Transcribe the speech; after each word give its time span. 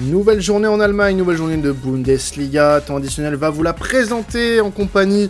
Nouvelle 0.00 0.40
journée 0.40 0.68
en 0.68 0.78
Allemagne, 0.78 1.16
nouvelle 1.16 1.36
journée 1.36 1.56
de 1.56 1.72
Bundesliga. 1.72 2.80
Temps 2.80 2.98
additionnel 2.98 3.34
va 3.34 3.50
vous 3.50 3.64
la 3.64 3.72
présenter 3.72 4.60
en 4.60 4.70
compagnie 4.70 5.28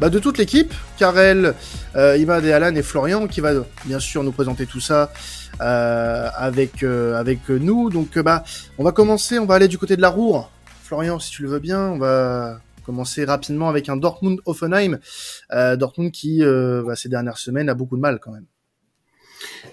bah, 0.00 0.08
de 0.08 0.18
toute 0.18 0.38
l'équipe. 0.38 0.72
Karel, 0.96 1.54
euh, 1.96 2.16
Imad 2.16 2.42
et 2.46 2.52
Alan 2.52 2.74
et 2.74 2.82
Florian 2.82 3.26
qui 3.26 3.42
va 3.42 3.52
bien 3.84 3.98
sûr 3.98 4.24
nous 4.24 4.32
présenter 4.32 4.64
tout 4.64 4.80
ça 4.80 5.12
euh, 5.60 6.30
avec, 6.34 6.82
euh, 6.82 7.14
avec 7.16 7.50
nous. 7.50 7.90
Donc 7.90 8.18
bah, 8.18 8.42
on 8.78 8.84
va 8.84 8.92
commencer, 8.92 9.38
on 9.38 9.44
va 9.44 9.56
aller 9.56 9.68
du 9.68 9.76
côté 9.76 9.96
de 9.96 10.02
la 10.02 10.08
Roure. 10.08 10.50
Florian, 10.82 11.18
si 11.18 11.30
tu 11.30 11.42
le 11.42 11.50
veux 11.50 11.60
bien, 11.60 11.80
on 11.80 11.98
va 11.98 12.58
commencer 12.86 13.26
rapidement 13.26 13.68
avec 13.68 13.90
un 13.90 13.96
Dortmund-Offenheim. 13.96 14.98
Dortmund 15.76 16.10
qui, 16.10 16.42
bah, 16.42 16.96
ces 16.96 17.10
dernières 17.10 17.38
semaines, 17.38 17.68
a 17.68 17.74
beaucoup 17.74 17.96
de 17.96 18.02
mal 18.02 18.18
quand 18.18 18.32
même. 18.32 18.46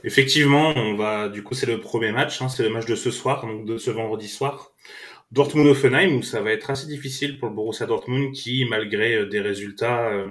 Effectivement, 0.03 0.73
on 0.75 0.95
va. 0.95 1.29
Du 1.29 1.43
coup, 1.43 1.53
c'est 1.53 1.65
le 1.65 1.79
premier 1.79 2.11
match. 2.11 2.41
Hein, 2.41 2.49
c'est 2.49 2.63
le 2.63 2.69
match 2.69 2.85
de 2.85 2.95
ce 2.95 3.11
soir, 3.11 3.45
donc 3.45 3.65
de 3.65 3.77
ce 3.77 3.91
vendredi 3.91 4.27
soir. 4.27 4.73
Dortmund-Offenheim, 5.33 6.15
où 6.15 6.21
ça 6.21 6.41
va 6.41 6.51
être 6.51 6.69
assez 6.69 6.87
difficile 6.87 7.39
pour 7.39 7.49
le 7.49 7.55
Borussia 7.55 7.87
Dortmund, 7.87 8.33
qui, 8.33 8.65
malgré 8.65 9.15
euh, 9.15 9.25
des 9.25 9.41
résultats 9.41 10.07
euh, 10.09 10.29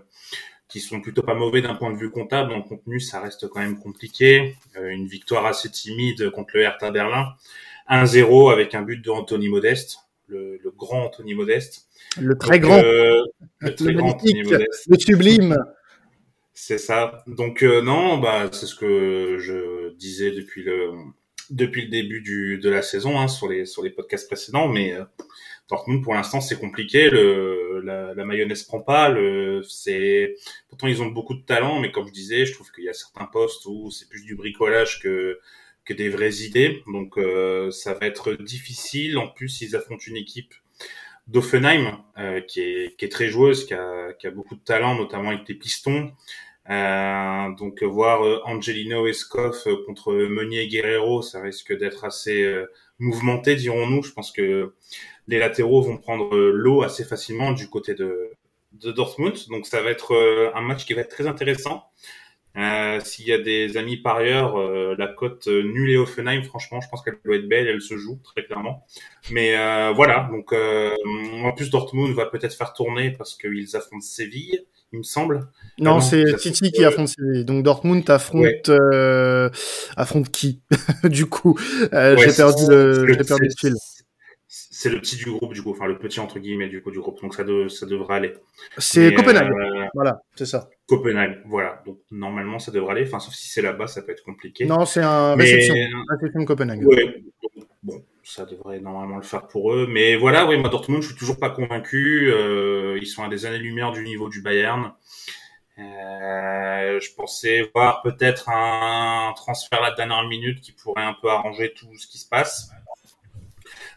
qui 0.69 0.81
sont 0.81 1.01
plutôt 1.01 1.23
pas 1.23 1.35
mauvais 1.35 1.61
d'un 1.61 1.75
point 1.75 1.93
de 1.93 1.99
vue 1.99 2.11
comptable, 2.11 2.53
en 2.53 2.63
contenu, 2.63 3.01
ça 3.01 3.21
reste 3.21 3.49
quand 3.49 3.61
même 3.61 3.79
compliqué. 3.79 4.57
Euh, 4.77 4.89
une 4.89 5.09
victoire 5.09 5.45
assez 5.45 5.71
timide 5.71 6.31
contre 6.31 6.53
le 6.55 6.63
Hertha 6.63 6.93
Berlin, 6.93 7.27
1-0 7.91 8.53
avec 8.53 8.75
un 8.77 8.83
but 8.83 9.05
de 9.05 9.11
Anthony 9.11 9.49
Modeste, 9.49 9.99
le, 10.29 10.61
le 10.63 10.71
grand 10.71 11.07
Anthony 11.07 11.35
Modeste. 11.35 11.89
Le 12.21 12.39
très 12.39 12.61
grand, 12.61 12.81
le 12.81 13.75
très 13.75 13.95
grand 13.95 14.11
Anthony 14.11 14.45
Modeste. 14.45 14.87
le 14.89 14.99
sublime. 14.99 15.57
C'est 16.55 16.79
ça. 16.79 17.25
Donc 17.27 17.63
euh, 17.63 17.81
non, 17.83 18.19
bah 18.19 18.49
c'est 18.53 18.67
ce 18.67 18.75
que 18.75 19.39
je 19.39 19.95
disais 19.95 20.33
depuis 20.33 20.63
le 20.63 20.93
depuis 21.51 21.83
le 21.83 21.89
début 21.89 22.59
de 22.59 22.71
la 22.71 22.83
saison 22.83 23.19
hein, 23.19 23.29
sur 23.29 23.49
les 23.49 23.65
sur 23.67 23.83
les 23.83 23.91
podcasts 23.91 24.29
précédents, 24.29 24.69
mais 24.69 24.93
euh, 24.93 25.05
Dortmund 25.69 26.03
pour 26.05 26.15
l'instant 26.15 26.41
c'est 26.41 26.59
compliqué. 26.59 27.09
Le 27.11 27.81
la, 27.85 28.15
la, 28.15 28.25
mayonnaise 28.25 28.65
prend 28.65 28.81
pas. 28.81 29.09
Le 29.09 29.63
c'est 29.63 30.37
pourtant 30.69 30.89
ils 30.89 31.03
ont 31.03 31.07
beaucoup 31.07 31.35
de 31.35 31.43
talent, 31.43 31.81
mais 31.81 31.91
comme 31.91 32.07
je 32.09 32.13
disais, 32.13 32.45
je 32.47 32.53
trouve 32.55 32.71
qu'il 32.73 32.85
y 32.85 32.89
a 32.89 32.95
certains 32.95 33.27
postes 33.27 33.65
où 33.67 33.91
c'est 33.91 34.09
plus 34.09 34.25
du 34.25 34.37
bricolage 34.37 35.01
que 35.01 35.41
que 35.85 35.95
des 35.95 36.11
vraies 36.11 36.43
idées. 36.45 36.83
Donc 36.87 37.19
euh, 37.19 37.71
ça 37.71 37.95
va 37.95 38.07
être 38.07 38.35
difficile. 38.35 39.19
En 39.19 39.29
plus 39.29 39.63
ils 39.63 39.75
affrontent 39.77 40.05
une 40.07 40.17
équipe 40.17 40.55
d'Offenheim, 41.33 41.99
euh, 42.19 42.41
qui, 42.43 42.61
est, 42.61 42.97
qui 42.97 43.07
est 43.07 43.09
très 43.09 43.29
joueuse, 43.29 43.65
qui 43.65 43.75
a, 43.75 44.13
qui 44.13 44.27
a 44.27 44.31
beaucoup 44.31 44.55
de 44.55 44.61
talent, 44.61 44.95
notamment 44.95 45.31
avec 45.31 45.49
les 45.49 45.55
pistons. 45.55 46.13
Euh, 46.71 47.49
donc 47.59 47.83
voir 47.83 48.25
euh, 48.25 48.41
Angelino 48.45 49.07
Escoff 49.07 49.67
contre 49.87 50.13
Meunier 50.13 50.69
Guerrero, 50.69 51.23
ça 51.23 51.41
risque 51.41 51.77
d'être 51.77 52.05
assez 52.05 52.65
mouvementé, 52.99 53.57
dirons-nous. 53.57 54.03
Je 54.03 54.13
pense 54.13 54.31
que 54.31 54.75
les 55.27 55.39
latéraux 55.39 55.83
vont 55.83 55.97
prendre 55.97 56.37
l'eau 56.37 56.83
assez 56.83 57.05
facilement 57.05 57.53
du 57.53 57.69
côté 57.69 57.95
de, 57.95 58.31
de 58.73 58.93
Dortmund. 58.93 59.37
Donc 59.49 59.67
ça 59.67 59.83
va 59.83 59.91
être 59.91 60.53
un 60.55 60.61
match 60.61 60.85
qui 60.85 60.95
va 60.95 61.01
être 61.01 61.11
très 61.11 61.27
intéressant. 61.27 61.85
Euh, 62.57 63.01
S'il 63.03 63.27
y 63.27 63.33
a 63.33 63.39
des 63.39 63.77
amis 63.77 63.97
par 63.97 64.17
ailleurs, 64.17 64.59
euh, 64.59 64.95
la 64.99 65.07
cote 65.07 65.49
euh, 65.49 65.63
nulle 65.63 65.91
et 65.91 65.97
Offenheim, 65.97 66.43
franchement, 66.43 66.81
je 66.81 66.89
pense 66.89 67.03
qu'elle 67.03 67.17
doit 67.25 67.37
être 67.37 67.49
belle, 67.49 67.67
elle 67.67 67.81
se 67.81 67.97
joue 67.97 68.19
très 68.23 68.45
clairement. 68.45 68.87
Mais 69.31 69.57
euh, 69.57 69.93
voilà, 69.95 70.29
donc 70.31 70.53
en 70.53 71.53
plus 71.53 71.71
Dortmund 71.71 72.15
va 72.15 72.27
peut-être 72.27 72.55
faire 72.55 72.75
tourner 72.75 73.13
parce 73.13 73.37
qu'ils 73.37 73.75
affrontent 73.75 74.03
Séville, 74.03 74.65
il 74.93 74.99
me 74.99 75.03
semble. 75.03 75.49
Non, 75.79 76.01
c'est 76.01 76.39
City 76.39 76.71
qui 76.73 76.85
affronte 76.85 77.09
Séville. 77.09 77.45
Donc 77.47 77.63
Dortmund 77.63 78.09
affronte 78.11 78.71
affronte 79.97 80.31
qui? 80.31 80.61
Du 81.05 81.27
coup, 81.27 81.59
j'ai 81.59 82.33
perdu 82.37 82.65
le, 82.69 83.07
j'ai 83.09 83.25
perdu 83.25 83.47
le 83.47 83.55
fil 83.59 83.75
c'est 84.75 84.89
le 84.89 84.99
petit 85.01 85.17
du 85.17 85.31
groupe 85.31 85.53
du 85.53 85.63
coup, 85.63 85.71
enfin 85.71 85.87
le 85.87 85.99
petit 85.99 86.19
entre 86.19 86.39
guillemets 86.39 86.69
du 86.69 86.83
coup 86.83 86.91
du 86.91 86.99
groupe, 86.99 87.21
donc 87.21 87.35
ça, 87.35 87.45
de, 87.45 87.69
ça 87.69 87.85
devrait 87.85 88.17
aller. 88.17 88.33
C'est 88.79 89.13
Copenhague, 89.13 89.53
euh, 89.53 89.85
voilà, 89.95 90.23
c'est 90.35 90.47
ça. 90.47 90.71
Copenhague, 90.89 91.43
voilà, 91.45 91.83
donc 91.85 91.99
normalement 92.11 92.59
ça 92.59 92.73
devrait 92.73 92.93
aller, 92.93 93.05
enfin 93.07 93.21
sauf 93.21 93.35
si 93.35 93.49
c'est 93.49 93.61
là-bas, 93.61 93.87
ça 93.87 94.01
peut 94.01 94.13
être 94.13 94.25
compliqué. 94.25 94.65
Non, 94.65 94.87
c'est 94.87 95.03
un 95.03 95.35
réception, 95.35 95.75
réception 96.09 96.45
Copenhague. 96.47 96.87
Ouais, 96.87 97.23
bon, 97.83 98.03
ça 98.25 98.47
devrait 98.47 98.81
normalement 98.81 99.17
le 99.17 99.23
faire 99.23 99.47
pour 99.47 99.75
eux, 99.75 99.87
mais 99.91 100.17
voilà, 100.17 100.47
oui, 100.47 100.57
moi 100.57 100.71
Dortmund, 100.71 101.03
je 101.03 101.09
suis 101.09 101.17
toujours 101.19 101.39
pas 101.39 101.51
convaincu, 101.51 102.33
euh, 102.33 102.99
ils 102.99 103.07
sont 103.07 103.23
à 103.23 103.29
des 103.29 103.45
années-lumière 103.45 103.93
du 103.93 104.03
niveau 104.03 104.31
du 104.31 104.41
Bayern. 104.41 104.93
Euh, 105.79 107.01
je 107.01 107.15
pensais 107.15 107.71
voir 107.75 108.03
peut-être 108.03 108.51
un 108.51 109.33
transfert 109.35 109.83
à 109.83 109.91
la 109.91 109.95
dernière 109.95 110.23
minute 110.29 110.61
qui 110.61 110.73
pourrait 110.73 111.03
un 111.03 111.15
peu 111.21 111.29
arranger 111.29 111.73
tout 111.75 111.89
ce 111.97 112.07
qui 112.07 112.19
se 112.19 112.29
passe. 112.29 112.71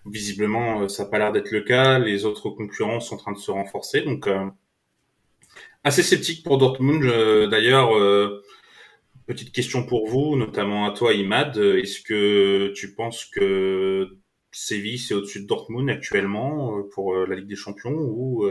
Visiblement, 0.05 0.81
euh, 0.81 0.87
ça 0.87 1.03
n'a 1.03 1.09
pas 1.09 1.17
l'air 1.17 1.31
d'être 1.31 1.51
le 1.51 1.61
cas. 1.61 1.97
Les 1.97 2.25
autres 2.25 2.49
concurrents 2.49 2.99
sont 2.99 3.15
en 3.15 3.17
train 3.17 3.31
de 3.31 3.37
se 3.37 3.49
renforcer. 3.49 4.01
Donc, 4.01 4.27
euh, 4.27 4.45
assez 5.83 6.03
sceptique 6.03 6.43
pour 6.43 6.57
Dortmund. 6.59 7.03
D'ailleurs, 7.49 7.95
euh, 7.95 8.43
petite 9.25 9.51
question 9.51 9.85
pour 9.85 10.07
vous, 10.07 10.35
notamment 10.35 10.85
à 10.85 10.91
toi, 10.91 11.13
Imad. 11.13 11.57
Est-ce 11.57 12.01
que 12.01 12.71
tu 12.75 12.93
penses 12.93 13.25
que 13.25 14.17
Séville, 14.51 14.99
c'est 14.99 15.15
au-dessus 15.15 15.41
de 15.41 15.47
Dortmund 15.47 15.89
actuellement 15.89 16.83
pour 16.93 17.15
la 17.15 17.35
Ligue 17.35 17.47
des 17.47 17.55
Champions 17.55 17.95
ou 17.95 18.47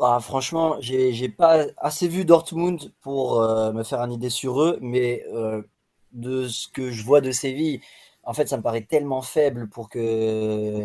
ah, 0.00 0.18
franchement, 0.20 0.78
j'ai 0.80 1.28
pas 1.28 1.66
assez 1.76 2.08
vu 2.08 2.24
Dortmund 2.24 2.92
pour 3.02 3.40
me 3.40 3.82
faire 3.82 4.00
une 4.00 4.12
idée 4.12 4.30
sur 4.30 4.62
eux, 4.62 4.78
mais 4.80 5.22
de 6.12 6.48
ce 6.48 6.66
que 6.68 6.90
je 6.90 7.02
vois 7.04 7.20
de 7.20 7.30
Séville, 7.30 7.80
en 8.24 8.34
fait, 8.34 8.48
ça 8.48 8.56
me 8.56 8.62
paraît 8.62 8.84
tellement 8.84 9.22
faible 9.22 9.68
pour 9.68 9.88
que, 9.88 10.84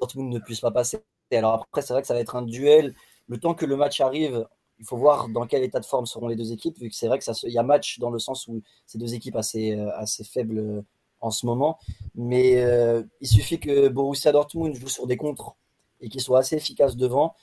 Dortmund 0.00 0.32
ne 0.32 0.38
puisse 0.38 0.60
pas 0.60 0.70
passer. 0.70 1.02
Alors 1.30 1.54
après, 1.54 1.82
c'est 1.82 1.92
vrai 1.92 2.02
que 2.02 2.08
ça 2.08 2.14
va 2.14 2.20
être 2.20 2.36
un 2.36 2.42
duel. 2.42 2.94
Le 3.28 3.38
temps 3.38 3.54
que 3.54 3.64
le 3.64 3.76
match 3.76 4.00
arrive, 4.00 4.46
il 4.78 4.84
faut 4.84 4.96
voir 4.96 5.28
dans 5.28 5.46
quel 5.46 5.62
état 5.62 5.80
de 5.80 5.86
forme 5.86 6.06
seront 6.06 6.28
les 6.28 6.36
deux 6.36 6.52
équipes, 6.52 6.78
vu 6.78 6.88
que 6.88 6.94
c'est 6.94 7.06
vrai 7.06 7.20
ça, 7.20 7.32
y 7.44 7.58
a 7.58 7.62
match 7.62 8.00
dans 8.00 8.10
le 8.10 8.18
sens 8.18 8.48
où 8.48 8.62
ces 8.86 8.98
deux 8.98 9.14
équipes 9.14 9.36
assez, 9.36 9.72
euh, 9.78 9.96
assez 9.96 10.24
faibles 10.24 10.58
euh, 10.58 10.82
en 11.20 11.30
ce 11.30 11.46
moment. 11.46 11.78
Mais 12.16 12.62
euh, 12.62 13.02
il 13.20 13.28
suffit 13.28 13.60
que 13.60 13.88
Borussia 13.88 14.32
Dortmund 14.32 14.74
joue 14.74 14.88
sur 14.88 15.06
des 15.06 15.16
contres 15.16 15.54
et 16.00 16.08
qu'il 16.08 16.20
soit 16.20 16.40
assez 16.40 16.56
efficace 16.56 16.96
devant 16.96 17.36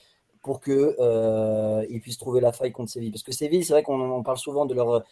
pour 0.43 0.59
qu'ils 0.61 2.01
puissent 2.01 2.17
trouver 2.17 2.41
la 2.41 2.51
faille 2.51 2.73
contre 2.73 2.91
Séville. 2.91 3.11
Parce 3.11 3.23
que 3.23 3.31
Séville, 3.31 3.63
c'est 3.63 3.73
vrai 3.73 3.83
qu'on 3.83 4.23
parle 4.23 4.37
souvent 4.37 4.65
de 4.65 4.73
leur 4.73 5.03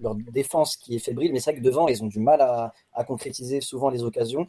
leur 0.00 0.14
défense 0.14 0.76
qui 0.76 0.96
est 0.96 0.98
fébrile, 0.98 1.32
mais 1.32 1.40
c'est 1.40 1.52
vrai 1.52 1.60
que 1.60 1.64
devant, 1.64 1.88
ils 1.88 2.02
ont 2.02 2.06
du 2.06 2.20
mal 2.20 2.40
à, 2.40 3.04
concrétiser 3.04 3.60
souvent 3.60 3.90
les 3.90 4.02
occasions. 4.02 4.46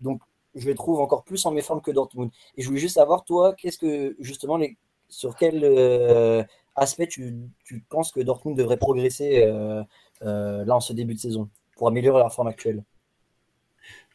Donc, 0.00 0.20
je 0.54 0.66
les 0.66 0.74
trouve 0.74 1.00
encore 1.00 1.24
plus 1.24 1.44
en 1.46 1.50
méforme 1.50 1.82
que 1.82 1.90
Dortmund. 1.90 2.30
Et 2.56 2.62
je 2.62 2.68
voulais 2.68 2.80
juste 2.80 2.94
savoir, 2.94 3.24
toi, 3.24 3.54
qu'est-ce 3.54 3.78
que, 3.78 4.16
justement, 4.20 4.56
les, 4.56 4.76
sur 5.08 5.36
quel 5.36 5.62
euh, 5.64 6.42
aspect 6.74 7.06
tu, 7.06 7.48
penses 7.88 8.12
que 8.12 8.20
Dortmund 8.20 8.56
devrait 8.56 8.78
progresser 8.78 9.42
euh, 9.42 9.82
euh, 10.22 10.64
là 10.64 10.76
en 10.76 10.80
ce 10.80 10.92
début 10.92 11.14
de 11.14 11.20
saison 11.20 11.48
pour 11.76 11.88
améliorer 11.88 12.20
leur 12.20 12.32
forme 12.32 12.48
actuelle? 12.48 12.82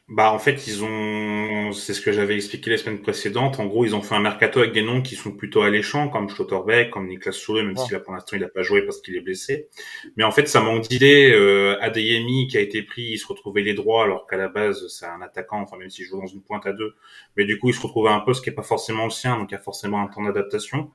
Bah 0.08 0.32
en 0.32 0.38
fait 0.38 0.66
ils 0.66 0.84
ont, 0.84 1.72
c'est 1.72 1.94
ce 1.94 2.00
que 2.00 2.12
j'avais 2.12 2.34
expliqué 2.34 2.70
la 2.70 2.76
semaine 2.76 3.00
précédente. 3.00 3.60
En 3.60 3.66
gros 3.66 3.84
ils 3.84 3.94
ont 3.94 4.02
fait 4.02 4.14
un 4.14 4.20
mercato 4.20 4.60
avec 4.60 4.72
des 4.72 4.82
noms 4.82 5.00
qui 5.00 5.14
sont 5.14 5.32
plutôt 5.32 5.62
alléchants 5.62 6.08
comme 6.08 6.28
Schlotterbeck, 6.28 6.90
comme 6.90 7.06
Niklas 7.06 7.32
Soule, 7.32 7.64
même 7.64 7.76
si 7.76 7.92
là 7.92 8.00
pour 8.00 8.12
l'instant 8.12 8.36
il 8.36 8.40
n'a 8.40 8.48
pas 8.48 8.62
joué 8.62 8.82
parce 8.82 9.00
qu'il 9.00 9.16
est 9.16 9.20
blessé. 9.20 9.68
Mais 10.16 10.24
en 10.24 10.32
fait 10.32 10.48
ça 10.48 10.60
manque 10.60 10.82
d'idées. 10.88 11.32
Euh, 11.32 11.78
Adeyemi 11.80 12.48
qui 12.48 12.58
a 12.58 12.60
été 12.60 12.82
pris, 12.82 13.02
il 13.12 13.18
se 13.18 13.26
retrouvait 13.26 13.62
les 13.62 13.74
droits 13.74 14.04
alors 14.04 14.26
qu'à 14.26 14.36
la 14.36 14.48
base 14.48 14.86
c'est 14.88 15.06
un 15.06 15.22
attaquant, 15.22 15.60
enfin 15.62 15.78
même 15.78 15.88
s'il 15.88 16.04
joue 16.04 16.20
dans 16.20 16.26
une 16.26 16.42
pointe 16.42 16.66
à 16.66 16.72
deux. 16.72 16.94
Mais 17.36 17.44
du 17.44 17.58
coup 17.58 17.68
il 17.68 17.74
se 17.74 17.80
retrouvait 17.80 18.10
à 18.10 18.14
un 18.14 18.20
poste 18.20 18.44
qui 18.44 18.50
est 18.50 18.54
pas 18.54 18.62
forcément 18.62 19.04
le 19.04 19.10
sien, 19.10 19.38
donc 19.38 19.50
il 19.50 19.54
y 19.54 19.56
a 19.58 19.62
forcément 19.62 20.02
un 20.02 20.08
temps 20.08 20.24
d'adaptation. 20.24 20.90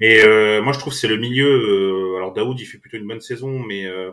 Et 0.00 0.22
euh, 0.24 0.62
moi 0.62 0.72
je 0.72 0.78
trouve 0.78 0.92
que 0.92 0.98
c'est 0.98 1.08
le 1.08 1.18
milieu. 1.18 1.46
Euh, 1.46 2.16
alors 2.16 2.32
Daoud 2.32 2.58
il 2.58 2.66
fait 2.66 2.78
plutôt 2.78 2.96
une 2.96 3.06
bonne 3.06 3.20
saison, 3.20 3.58
mais 3.58 3.86
euh, 3.86 4.12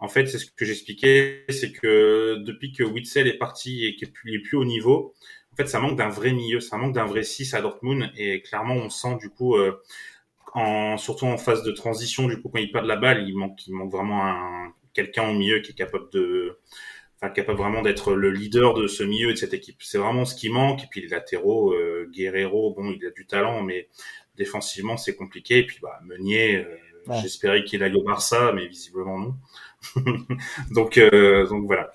en 0.00 0.08
fait, 0.08 0.26
c'est 0.26 0.38
ce 0.38 0.50
que 0.50 0.64
j'expliquais, 0.64 1.44
c'est 1.48 1.72
que 1.72 2.36
depuis 2.44 2.72
que 2.72 2.84
Witzel 2.84 3.26
est 3.26 3.38
parti 3.38 3.84
et 3.84 3.96
qu'il 3.96 4.34
est 4.34 4.38
plus 4.38 4.56
au 4.56 4.64
niveau, 4.64 5.14
en 5.52 5.56
fait, 5.56 5.66
ça 5.66 5.80
manque 5.80 5.96
d'un 5.96 6.08
vrai 6.08 6.32
milieu, 6.32 6.60
ça 6.60 6.76
manque 6.76 6.94
d'un 6.94 7.06
vrai 7.06 7.24
6 7.24 7.54
à 7.54 7.60
Dortmund. 7.60 8.10
Et 8.16 8.42
clairement, 8.42 8.74
on 8.74 8.90
sent 8.90 9.16
du 9.20 9.28
coup, 9.28 9.56
euh, 9.56 9.72
en, 10.54 10.96
surtout 10.96 11.26
en 11.26 11.36
phase 11.36 11.64
de 11.64 11.72
transition, 11.72 12.28
du 12.28 12.40
coup, 12.40 12.48
quand 12.48 12.60
il 12.60 12.70
perd 12.70 12.86
la 12.86 12.96
balle, 12.96 13.28
il 13.28 13.36
manque, 13.36 13.66
il 13.66 13.74
manque 13.74 13.90
vraiment 13.90 14.24
un, 14.24 14.72
quelqu'un 14.94 15.28
au 15.28 15.34
milieu 15.34 15.60
qui 15.60 15.72
est 15.72 15.74
capable 15.74 16.10
de, 16.12 16.58
enfin, 17.16 17.32
capable 17.32 17.58
vraiment 17.58 17.82
d'être 17.82 18.14
le 18.14 18.30
leader 18.30 18.74
de 18.74 18.86
ce 18.86 19.02
milieu 19.02 19.30
et 19.30 19.32
de 19.32 19.38
cette 19.38 19.54
équipe. 19.54 19.76
C'est 19.80 19.98
vraiment 19.98 20.24
ce 20.24 20.36
qui 20.36 20.48
manque. 20.48 20.84
Et 20.84 20.86
puis 20.88 21.00
les 21.00 21.08
latéraux, 21.08 21.72
euh, 21.72 22.08
Guerrero, 22.12 22.72
bon, 22.74 22.92
il 22.92 23.04
a 23.04 23.10
du 23.10 23.26
talent, 23.26 23.62
mais 23.62 23.88
défensivement, 24.36 24.96
c'est 24.96 25.16
compliqué. 25.16 25.58
Et 25.58 25.66
puis, 25.66 25.78
bah, 25.82 25.98
Meunier, 26.04 26.56
euh, 26.56 26.76
j'espérais 27.20 27.64
qu'il 27.64 27.82
allait 27.82 27.98
au 27.98 28.04
Barça, 28.04 28.52
mais 28.52 28.66
visiblement 28.66 29.18
non. 29.18 29.34
donc, 30.70 30.98
euh, 30.98 31.46
donc 31.48 31.66
voilà. 31.66 31.90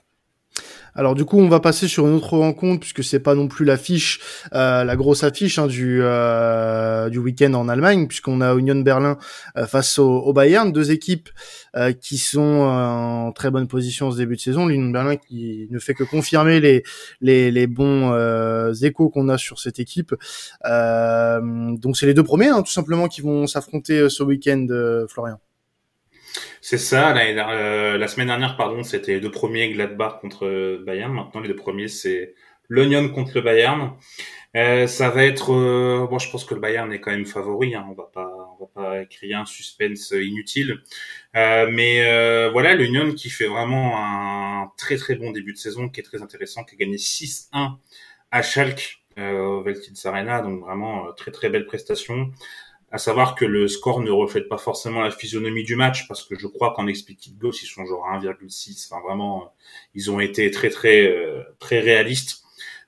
Alors 0.96 1.16
du 1.16 1.26
coup, 1.26 1.40
on 1.40 1.50
va 1.50 1.60
passer 1.60 1.88
sur 1.88 2.08
une 2.08 2.14
autre 2.14 2.38
rencontre 2.38 2.82
puisque 2.82 3.04
c'est 3.04 3.20
pas 3.20 3.34
non 3.34 3.48
plus 3.48 3.66
l'affiche, 3.66 4.20
euh, 4.54 4.84
la 4.84 4.96
grosse 4.96 5.24
affiche 5.24 5.58
hein, 5.58 5.68
du 5.68 6.00
euh, 6.02 7.10
du 7.10 7.18
week-end 7.18 7.54
en 7.54 7.68
Allemagne, 7.68 8.08
puisqu'on 8.08 8.42
a 8.42 8.54
Union 8.56 8.76
Berlin 8.76 9.18
euh, 9.58 9.66
face 9.66 9.98
au, 9.98 10.34
Bayern, 10.34 10.72
deux 10.72 10.92
équipes 10.92 11.30
euh, 11.76 11.94
qui 11.94 12.18
sont 12.18 12.42
en 12.42 13.32
très 13.32 13.50
bonne 13.50 13.68
position 13.68 14.08
en 14.08 14.12
ce 14.12 14.18
début 14.18 14.36
de 14.36 14.42
saison. 14.42 14.68
L'Union 14.68 14.92
Berlin 14.92 15.16
qui 15.16 15.68
ne 15.72 15.80
fait 15.80 15.96
que 15.96 16.04
confirmer 16.04 16.60
les 16.60 16.84
les, 17.22 17.50
les 17.50 17.68
bons 17.68 18.14
échos 18.84 19.10
qu'on 19.10 19.30
a 19.30 19.38
sur 19.38 19.60
cette 19.60 19.80
équipe. 19.80 20.14
donc 20.64 21.98
c'est 21.98 22.06
les 22.06 22.14
deux 22.14 22.24
premiers, 22.24 22.50
hein, 22.50 22.62
tout 22.62 22.72
simplement, 22.72 23.08
qui 23.08 23.22
vont 23.22 23.48
s'affronter 23.48 24.10
ce 24.10 24.24
week-end, 24.24 24.68
Florian. 25.10 25.40
C'est 26.62 26.78
ça. 26.78 27.14
La, 27.14 27.50
euh, 27.52 27.98
la, 27.98 28.08
semaine 28.08 28.28
dernière, 28.28 28.58
pardon, 28.58 28.84
c'était 28.84 29.14
les 29.14 29.20
deux 29.20 29.32
premiers 29.32 29.72
Gladbach 29.72 30.20
contre 30.22 30.82
Bayern. 30.86 31.14
Maintenant, 31.14 31.42
les 31.42 31.50
deux 31.50 31.56
premiers, 31.56 31.88
c'est 31.88 32.36
l'Union 32.70 33.10
contre 33.10 33.32
le 33.36 33.42
Bayern. 33.42 33.94
Euh, 34.56 34.86
ça 34.86 35.10
va 35.10 35.26
être, 35.26 35.52
euh, 35.52 36.06
bon, 36.08 36.20
je 36.20 36.30
pense 36.30 36.46
que 36.46 36.54
le 36.54 36.60
Bayern 36.60 36.92
est 36.94 37.00
quand 37.00 37.12
même 37.12 37.26
favori. 37.26 37.74
Hein. 37.76 37.86
On 37.90 37.94
va 37.94 38.10
pas, 38.14 38.30
on 38.60 38.66
va 38.66 38.70
pas 38.74 39.06
créer 39.06 39.34
un 39.34 39.46
suspense 39.46 40.12
inutile. 40.12 40.82
Euh, 41.36 41.68
mais 41.72 42.06
euh, 42.06 42.50
voilà, 42.52 42.76
l'Union 42.76 43.14
qui 43.14 43.30
fait 43.30 43.48
vraiment 43.48 43.94
un 43.98 44.72
très 44.78 44.98
très 44.98 45.16
bon 45.16 45.32
début 45.32 45.54
de 45.54 45.58
saison, 45.58 45.90
qui 45.90 46.02
est 46.02 46.04
très 46.04 46.22
intéressant, 46.22 46.64
qui 46.64 46.76
a 46.76 46.78
gagné 46.78 46.98
6-1 46.98 47.78
à 48.32 48.42
Schalke 48.42 49.00
au 49.18 49.62
Veltins 49.62 50.10
Arena, 50.10 50.42
donc 50.42 50.62
vraiment 50.62 51.14
très 51.14 51.30
très 51.32 51.50
belle 51.50 51.68
prestation. 51.68 52.32
À 52.94 53.00
savoir 53.00 53.34
que 53.34 53.44
le 53.44 53.68
score 53.68 54.02
ne 54.02 54.12
reflète 54.12 54.48
pas 54.48 54.60
forcément 54.60 55.02
la 55.02 55.10
physionomie 55.10 55.64
du 55.64 55.76
match, 55.76 56.08
parce 56.08 56.24
que 56.24 56.38
je 56.38 56.46
crois 56.46 56.74
qu'en 56.76 56.86
expected 56.86 57.36
goals, 57.40 57.56
ils 57.64 57.66
sont 57.66 57.84
genre 57.86 58.06
à 58.06 58.20
1,6. 58.20 58.88
Enfin, 58.88 59.02
vraiment, 59.02 59.52
ils 59.96 60.12
ont 60.12 60.20
été 60.20 60.52
très, 60.52 60.70
très, 60.70 61.08
euh, 61.08 61.42
très 61.58 61.80
réalistes. 61.80 62.44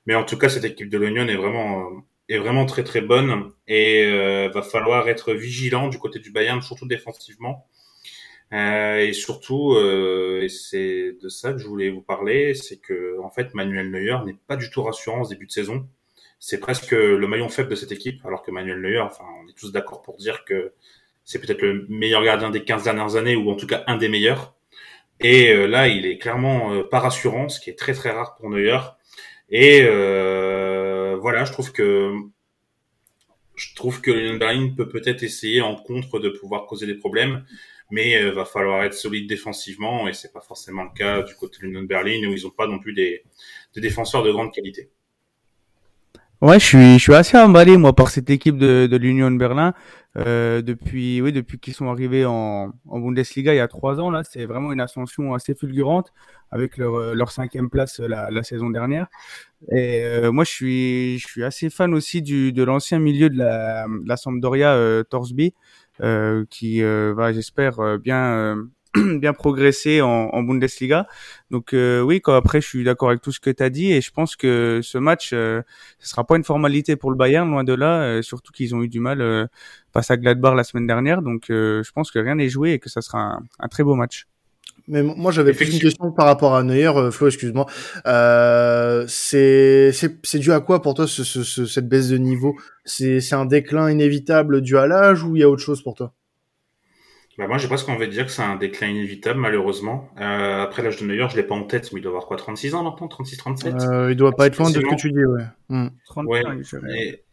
Mais 0.05 0.13
en 0.13 0.23
tout 0.23 0.37
cas, 0.37 0.47
cette 0.47 0.63
équipe 0.63 0.89
de 0.89 0.99
l'Union 0.99 1.27
est 1.27 1.35
vraiment, 1.35 1.79
euh, 1.79 1.99
est 2.29 2.37
vraiment 2.37 2.67
très, 2.67 2.83
très 2.83 3.01
bonne. 3.01 3.51
Et 3.67 4.05
euh, 4.05 4.47
va 4.53 4.61
falloir 4.61 5.09
être 5.09 5.33
vigilant 5.33 5.87
du 5.87 5.97
côté 5.97 6.19
du 6.19 6.31
Bayern, 6.31 6.61
surtout 6.61 6.85
défensivement. 6.85 7.65
Euh, 8.53 8.99
et 8.99 9.13
surtout, 9.13 9.75
et 9.79 10.49
c'est 10.49 11.17
de 11.19 11.29
ça 11.29 11.51
que 11.53 11.57
je 11.57 11.67
voulais 11.67 11.89
vous 11.89 12.03
parler, 12.03 12.53
c'est 12.53 12.77
que 12.77 13.19
en 13.23 13.31
fait, 13.31 13.55
Manuel 13.55 13.89
Neuer 13.89 14.17
n'est 14.23 14.37
pas 14.47 14.55
du 14.55 14.69
tout 14.69 14.83
rassurant 14.83 15.23
au 15.23 15.27
début 15.27 15.47
de 15.47 15.51
saison 15.51 15.87
c'est 16.47 16.59
presque 16.59 16.91
le 16.91 17.27
maillon 17.27 17.49
faible 17.49 17.69
de 17.69 17.75
cette 17.75 17.91
équipe, 17.91 18.23
alors 18.23 18.43
que 18.43 18.51
Manuel 18.51 18.79
Neuer, 18.79 18.99
enfin, 18.99 19.23
on 19.43 19.49
est 19.49 19.57
tous 19.57 19.71
d'accord 19.71 20.03
pour 20.03 20.15
dire 20.17 20.45
que 20.45 20.73
c'est 21.23 21.39
peut-être 21.39 21.63
le 21.63 21.87
meilleur 21.89 22.23
gardien 22.23 22.51
des 22.51 22.63
15 22.63 22.83
dernières 22.83 23.15
années, 23.15 23.35
ou 23.35 23.49
en 23.49 23.55
tout 23.55 23.65
cas 23.65 23.83
un 23.87 23.97
des 23.97 24.09
meilleurs. 24.09 24.55
Et 25.19 25.51
euh, 25.51 25.65
là, 25.65 25.87
il 25.87 26.05
est 26.05 26.19
clairement 26.19 26.71
euh, 26.71 26.83
pas 26.83 26.99
rassurant, 26.99 27.49
ce 27.49 27.59
qui 27.59 27.71
est 27.71 27.79
très 27.79 27.93
très 27.93 28.11
rare 28.11 28.35
pour 28.35 28.51
Neuer. 28.51 28.77
Et 29.49 29.87
euh, 29.89 31.17
voilà, 31.19 31.45
je 31.45 31.51
trouve 31.51 31.71
que 31.71 32.13
je 33.55 33.73
trouve 33.73 34.01
que 34.01 34.11
Lyon 34.11 34.37
Berlin 34.37 34.71
peut 34.77 34.87
peut-être 34.87 35.23
essayer 35.23 35.61
en 35.61 35.73
contre 35.75 36.19
de 36.19 36.29
pouvoir 36.29 36.67
causer 36.67 36.85
des 36.85 36.93
problèmes, 36.93 37.43
mais 37.89 38.23
va 38.29 38.45
falloir 38.45 38.83
être 38.83 38.93
solide 38.93 39.27
défensivement 39.27 40.07
et 40.07 40.13
c'est 40.13 40.31
pas 40.31 40.41
forcément 40.41 40.83
le 40.83 40.95
cas 40.95 41.23
du 41.23 41.33
côté 41.33 41.57
de 41.63 41.67
Lyon 41.69 41.83
Berlin 41.83 42.27
où 42.27 42.33
ils 42.33 42.45
ont 42.45 42.51
pas 42.51 42.67
non 42.67 42.77
plus 42.77 42.93
des, 42.93 43.23
des 43.73 43.81
défenseurs 43.81 44.21
de 44.21 44.31
grande 44.31 44.53
qualité. 44.53 44.91
Ouais, 46.41 46.59
je 46.59 46.65
suis, 46.65 46.93
je 46.93 46.99
suis 46.99 47.15
assez 47.15 47.37
emballé 47.37 47.77
moi 47.77 47.93
par 47.95 48.09
cette 48.09 48.29
équipe 48.29 48.57
de, 48.57 48.87
de 48.87 48.97
l'Union 48.97 49.31
de 49.31 49.37
Berlin 49.37 49.73
euh, 50.17 50.61
depuis, 50.61 51.21
oui, 51.21 51.31
depuis 51.31 51.59
qu'ils 51.59 51.73
sont 51.73 51.89
arrivés 51.89 52.25
en, 52.25 52.73
en 52.87 52.99
Bundesliga 52.99 53.53
il 53.53 53.57
y 53.57 53.59
a 53.61 53.67
trois 53.69 53.99
ans 54.01 54.11
là, 54.11 54.23
c'est 54.23 54.45
vraiment 54.45 54.73
une 54.73 54.81
ascension 54.81 55.33
assez 55.33 55.55
fulgurante 55.55 56.11
avec 56.51 56.77
leur, 56.77 57.15
leur 57.15 57.31
cinquième 57.31 57.69
place 57.69 57.99
la, 57.99 58.29
la 58.31 58.43
saison 58.43 58.69
dernière. 58.69 59.07
Et 59.71 60.03
euh, 60.03 60.31
moi, 60.31 60.43
je 60.43 60.51
suis, 60.51 61.19
je 61.19 61.27
suis 61.27 61.43
assez 61.43 61.69
fan 61.69 61.93
aussi 61.93 62.21
du 62.21 62.53
de 62.53 62.63
l'ancien 62.63 62.99
milieu 62.99 63.29
de 63.29 63.37
la, 63.37 63.87
la 64.05 64.17
Sampdoria 64.17 64.73
euh, 64.73 65.03
Torsby, 65.03 65.53
euh, 66.01 66.45
qui 66.49 66.81
va, 66.81 67.33
j'espère, 67.33 67.97
bien 67.99 68.57
bien 69.19 69.33
progressé 69.33 70.01
en, 70.01 70.29
en, 70.31 70.43
Bundesliga. 70.43 71.07
Donc 71.51 71.73
euh, 71.73 72.01
oui, 72.01 72.21
quand 72.21 72.33
après 72.33 72.61
je 72.61 72.67
suis 72.67 72.83
d'accord 72.83 73.09
avec 73.09 73.21
tout 73.21 73.31
ce 73.31 73.39
que 73.39 73.49
tu 73.49 73.63
as 73.63 73.69
dit 73.69 73.91
et 73.91 74.01
je 74.01 74.11
pense 74.11 74.35
que 74.35 74.79
ce 74.83 74.97
match 74.97 75.31
euh, 75.33 75.61
ce 75.99 76.09
sera 76.09 76.25
pas 76.25 76.37
une 76.37 76.43
formalité 76.43 76.95
pour 76.95 77.11
le 77.11 77.17
Bayern 77.17 77.49
loin 77.49 77.63
de 77.63 77.73
là, 77.73 78.01
euh, 78.01 78.21
surtout 78.21 78.51
qu'ils 78.51 78.75
ont 78.75 78.81
eu 78.81 78.87
du 78.87 78.99
mal 78.99 79.21
euh, 79.21 79.45
face 79.93 80.11
à 80.11 80.17
Gladbach 80.17 80.55
la 80.55 80.63
semaine 80.63 80.87
dernière. 80.87 81.21
Donc 81.21 81.45
je 81.49 81.91
pense 81.91 82.11
que 82.11 82.19
rien 82.19 82.35
n'est 82.35 82.49
joué 82.49 82.73
et 82.73 82.79
que 82.79 82.89
ça 82.89 83.01
sera 83.01 83.19
un, 83.19 83.43
un 83.59 83.67
très 83.67 83.83
beau 83.83 83.95
match. 83.95 84.27
Mais 84.87 85.01
moi 85.01 85.31
j'avais 85.31 85.53
plus 85.53 85.73
une 85.73 85.79
question 85.79 86.11
par 86.11 86.27
rapport 86.27 86.55
à 86.55 86.61
Neuer, 86.61 86.91
Flo, 87.11 87.27
excuse-moi. 87.27 87.65
Euh, 88.05 89.05
c'est 89.07 89.91
c'est 89.91 90.39
dû 90.39 90.51
à 90.51 90.59
quoi 90.59 90.81
pour 90.81 90.93
toi 90.93 91.07
ce, 91.07 91.23
ce, 91.23 91.65
cette 91.65 91.89
baisse 91.89 92.09
de 92.09 92.17
niveau? 92.17 92.55
C'est 92.83 93.19
c'est 93.19 93.35
un 93.35 93.45
déclin 93.45 93.89
inévitable 93.89 94.61
dû 94.61 94.77
à 94.77 94.85
l'âge 94.85 95.23
ou 95.23 95.35
il 95.35 95.39
y 95.39 95.43
a 95.43 95.49
autre 95.49 95.63
chose 95.63 95.81
pour 95.81 95.95
toi? 95.95 96.13
Bah 97.37 97.47
moi, 97.47 97.57
j'ai 97.57 97.67
presque 97.67 97.89
envie 97.89 98.07
de 98.07 98.11
dire 98.11 98.25
que 98.25 98.31
c'est 98.31 98.41
un 98.41 98.55
déclin 98.55 98.87
inévitable, 98.87 99.39
malheureusement. 99.39 100.09
Euh, 100.19 100.63
après 100.63 100.81
l'âge 100.81 100.97
de 101.01 101.05
Neuer, 101.05 101.27
je 101.29 101.35
l'ai 101.35 101.43
pas 101.43 101.55
en 101.55 101.63
tête, 101.63 101.91
mais 101.91 101.99
il 101.99 102.03
doit 102.03 102.11
avoir 102.11 102.27
quoi, 102.27 102.37
36 102.37 102.75
ans 102.75 102.83
maintenant, 102.83 103.09
36, 103.09 103.37
37 103.37 103.75
euh, 103.75 104.11
Il 104.11 104.15
doit 104.15 104.31
pas 104.31 104.47
être 104.47 104.57
loin 104.57 104.69
de 104.69 104.75
ce 104.75 104.79
que 104.79 104.95
tu 104.95 105.11
dis, 105.11 105.25
ouais. 105.25 105.43
Mm. 105.67 105.89
ouais, 106.27 106.43
et... 106.97 107.23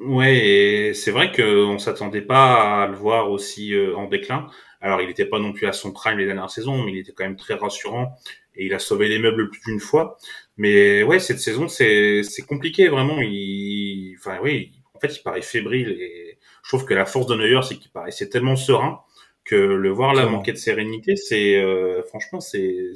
ouais, 0.00 0.36
et 0.36 0.94
c'est 0.94 1.10
vrai 1.10 1.32
qu'on 1.32 1.78
s'attendait 1.78 2.20
pas 2.20 2.82
à 2.82 2.86
le 2.86 2.96
voir 2.96 3.30
aussi 3.30 3.74
euh, 3.74 3.96
en 3.96 4.08
déclin. 4.08 4.46
Alors, 4.82 5.00
il 5.00 5.08
n'était 5.08 5.24
pas 5.24 5.38
non 5.38 5.54
plus 5.54 5.66
à 5.66 5.72
son 5.72 5.92
prime 5.92 6.18
les 6.18 6.26
dernières 6.26 6.50
saisons, 6.50 6.84
mais 6.84 6.92
il 6.92 6.98
était 6.98 7.12
quand 7.12 7.24
même 7.24 7.36
très 7.36 7.54
rassurant 7.54 8.18
et 8.56 8.66
il 8.66 8.74
a 8.74 8.78
sauvé 8.78 9.08
les 9.08 9.18
meubles 9.18 9.48
plus 9.48 9.62
d'une 9.66 9.80
fois. 9.80 10.18
Mais 10.58 11.02
ouais, 11.02 11.18
cette 11.18 11.40
saison, 11.40 11.68
c'est 11.68 12.22
c'est 12.22 12.42
compliqué 12.42 12.88
vraiment. 12.88 13.16
Il, 13.20 14.16
enfin 14.18 14.38
oui, 14.42 14.72
en 14.92 15.00
fait, 15.00 15.16
il 15.16 15.22
paraît 15.22 15.40
fébrile 15.40 15.88
et 15.98 16.38
je 16.62 16.68
trouve 16.68 16.84
que 16.84 16.92
la 16.92 17.06
force 17.06 17.26
de 17.26 17.36
Neuer, 17.36 17.60
c'est 17.62 17.76
qu'il 17.76 17.90
paraissait 17.90 18.28
tellement 18.28 18.56
serein 18.56 19.00
que 19.44 19.54
le 19.54 19.90
voir 19.90 20.14
là 20.14 20.26
manquer 20.26 20.52
de 20.52 20.56
sérénité, 20.56 21.16
c'est 21.16 21.56
euh, 21.56 22.02
franchement 22.04 22.40
c'est 22.40 22.92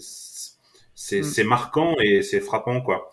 c'est 0.95 1.21
mm. 1.21 1.25
c'est 1.25 1.45
marquant 1.45 1.95
et 2.00 2.23
c'est 2.23 2.41
frappant 2.41 2.81
quoi. 2.81 3.11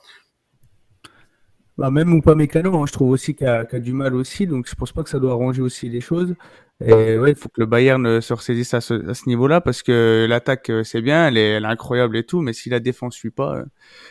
Bah 1.78 1.92
même 1.92 2.14
ou 2.14 2.22
pas 2.22 2.36
Mécano, 2.36 2.78
hein, 2.78 2.86
je 2.88 2.94
trouve 2.94 3.10
aussi 3.10 3.36
qu'il 3.36 3.48
a, 3.48 3.68
a, 3.70 3.80
du 3.80 3.92
mal 3.92 4.16
aussi, 4.16 4.48
donc 4.48 4.66
je 4.70 4.76
pense 4.76 4.94
pas 4.94 5.04
que 5.04 5.10
ça 5.10 5.20
doit 5.20 5.34
arranger 5.34 5.62
aussi 5.62 5.90
les 5.90 6.00
choses. 6.00 6.34
Et 6.84 7.18
ouais, 7.18 7.32
il 7.32 7.36
faut 7.36 7.48
que 7.48 7.62
le 7.62 7.66
Bayern 7.66 8.20
se 8.20 8.34
ressaisisse 8.34 8.74
à 8.74 8.82
ce, 8.82 9.10
à 9.10 9.14
ce 9.14 9.30
niveau-là 9.30 9.62
parce 9.62 9.82
que 9.82 10.26
l'attaque 10.28 10.70
euh, 10.70 10.84
c'est 10.84 11.02
bien, 11.02 11.28
elle 11.28 11.38
est, 11.38 11.52
elle 11.52 11.64
est, 11.64 11.68
incroyable 11.68 12.18
et 12.18 12.26
tout, 12.26 12.42
mais 12.42 12.52
si 12.52 12.70
la 12.70 12.82
défense 12.82 13.16
suit 13.16 13.32
pas, 13.32 13.56
euh, 13.56 13.66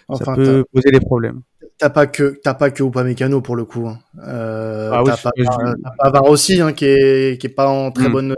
enfin, 0.09 0.25
ça 0.25 0.35
peut 0.35 0.65
poser 0.73 0.91
des 0.91 1.01
problèmes. 1.01 1.43
T'as 1.79 1.91
pas 1.91 2.07
que 2.07 2.39
t'as 2.43 2.55
pas 2.55 2.71
que 2.71 2.83
Upamecano 2.83 3.41
pour 3.41 3.57
le 3.57 3.65
coup. 3.65 3.89
Hein. 3.89 3.99
Euh, 4.27 4.91
ah, 4.93 5.03
oui, 5.03 5.11
t'as 5.11 5.75
pas, 5.99 6.13
pas 6.13 6.23
aussi 6.23 6.61
hein, 6.61 6.73
qui 6.73 6.85
est 6.85 7.41
qui 7.41 7.49
est 7.49 7.51
pas 7.51 7.69
en 7.69 7.91
très 7.91 8.09
mm. 8.09 8.13
bonne 8.13 8.37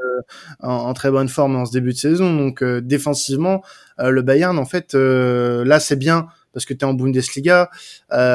en, 0.61 0.71
en, 0.71 0.95
très 0.95 1.11
bonne 1.11 1.29
forme 1.29 1.57
en 1.57 1.67
ce 1.67 1.73
début 1.73 1.93
de 1.93 1.99
saison. 1.99 2.35
Donc 2.35 2.63
euh, 2.63 2.81
défensivement, 2.81 3.63
euh, 4.01 4.11
le 4.11 4.23
Bayern 4.23 4.59
en 4.59 4.65
fait 4.65 4.95
là 4.95 5.81
c'est 5.81 5.97
bien 5.97 6.29
parce 6.53 6.65
que 6.65 6.73
tu 6.73 6.81
es 6.81 6.85
en 6.85 6.95
Bundesliga, 6.95 7.71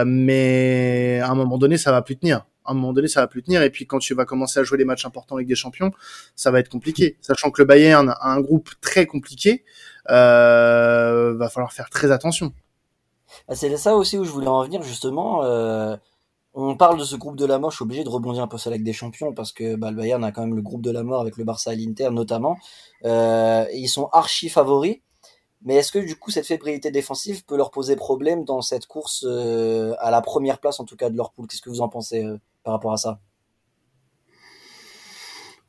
mais 0.06 1.20
à 1.24 1.32
un 1.32 1.36
moment 1.36 1.58
donné 1.58 1.78
ça 1.78 1.92
va 1.92 2.02
plus 2.04 2.18
tenir 2.18 2.46
à 2.66 2.72
un 2.72 2.74
moment 2.74 2.94
donné, 2.94 3.08
ça 3.08 3.22
va 3.22 3.28
plus 3.28 3.44
tenir. 3.44 3.62
Et 3.64 3.70
puis, 3.70 3.86
quand 3.86 4.00
tu 4.00 4.14
vas 4.14 4.26
commencer 4.26 4.60
à 4.60 4.64
jouer 4.64 4.78
les 4.78 4.86
matchs 4.86 5.06
importants 5.06 5.36
avec 5.36 5.48
des 5.48 5.56
champions, 5.56 5.92
ça 6.36 6.52
va 6.52 6.60
être 6.60 6.70
compliqué. 6.70 7.18
Sachant 7.22 7.52
que 7.52 7.62
le 7.62 7.66
Bayern 7.66 8.10
a 8.10 8.30
un 8.30 8.40
groupe 8.40 8.70
très 8.82 9.06
compliqué, 9.06 9.64
euh, 10.10 11.34
va 11.36 11.50
falloir 11.50 11.74
faire 11.74 11.90
très 11.90 12.12
attention. 12.12 12.54
Ah, 13.52 13.56
c'est 13.56 13.76
ça 13.76 13.98
aussi 13.98 14.18
où 14.18 14.24
je 14.24 14.32
voulais 14.32 14.48
en 14.48 14.64
venir, 14.64 14.82
justement. 14.82 15.44
Euh, 15.44 15.98
on 16.54 16.78
parle 16.78 16.98
de 16.98 17.04
ce 17.04 17.18
groupe 17.18 17.36
de 17.36 17.46
la 17.46 17.60
mort, 17.60 17.72
je 17.72 17.76
suis 17.76 17.84
obligé 17.84 18.06
de 18.06 18.10
rebondir 18.10 18.42
un 18.44 18.48
peu 18.48 18.58
sur 18.58 18.70
la 18.70 18.78
Ligue 18.78 18.86
des 18.86 18.94
Champions, 18.94 19.34
parce 19.34 19.52
que 19.52 19.76
bah, 19.76 19.92
le 19.92 19.98
Bayern 19.98 20.24
a 20.24 20.32
quand 20.32 20.40
même 20.42 20.56
le 20.56 20.62
groupe 20.62 20.82
de 20.82 20.90
la 20.90 21.04
mort 21.04 21.20
avec 21.20 21.36
le 21.36 21.44
Barça 21.44 21.74
et 21.74 21.76
l'Inter, 21.76 22.12
notamment. 22.12 22.58
Euh, 23.04 23.66
ils 23.74 23.90
sont 23.90 24.08
archi 24.14 24.48
favoris. 24.48 25.00
Mais 25.64 25.76
est-ce 25.76 25.92
que 25.92 26.00
du 26.00 26.16
coup 26.18 26.32
cette 26.32 26.48
fébrilité 26.48 26.92
défensive 26.92 27.46
peut 27.46 27.58
leur 27.58 27.72
poser 27.72 27.96
problème 27.98 28.46
dans 28.46 28.62
cette 28.62 28.88
course 28.88 29.26
euh, 29.28 29.94
à 30.00 30.12
la 30.12 30.22
première 30.22 30.60
place 30.60 30.80
en 30.80 30.86
tout 30.86 30.96
cas 30.96 31.10
de 31.10 31.18
leur 31.18 31.32
poule? 31.34 31.48
Qu'est-ce 31.48 31.62
que 31.62 31.70
vous 31.70 31.82
en 31.82 31.90
pensez 31.90 32.26
par 32.64 32.74
rapport 32.74 32.94
à 32.94 32.98
ça? 32.98 33.20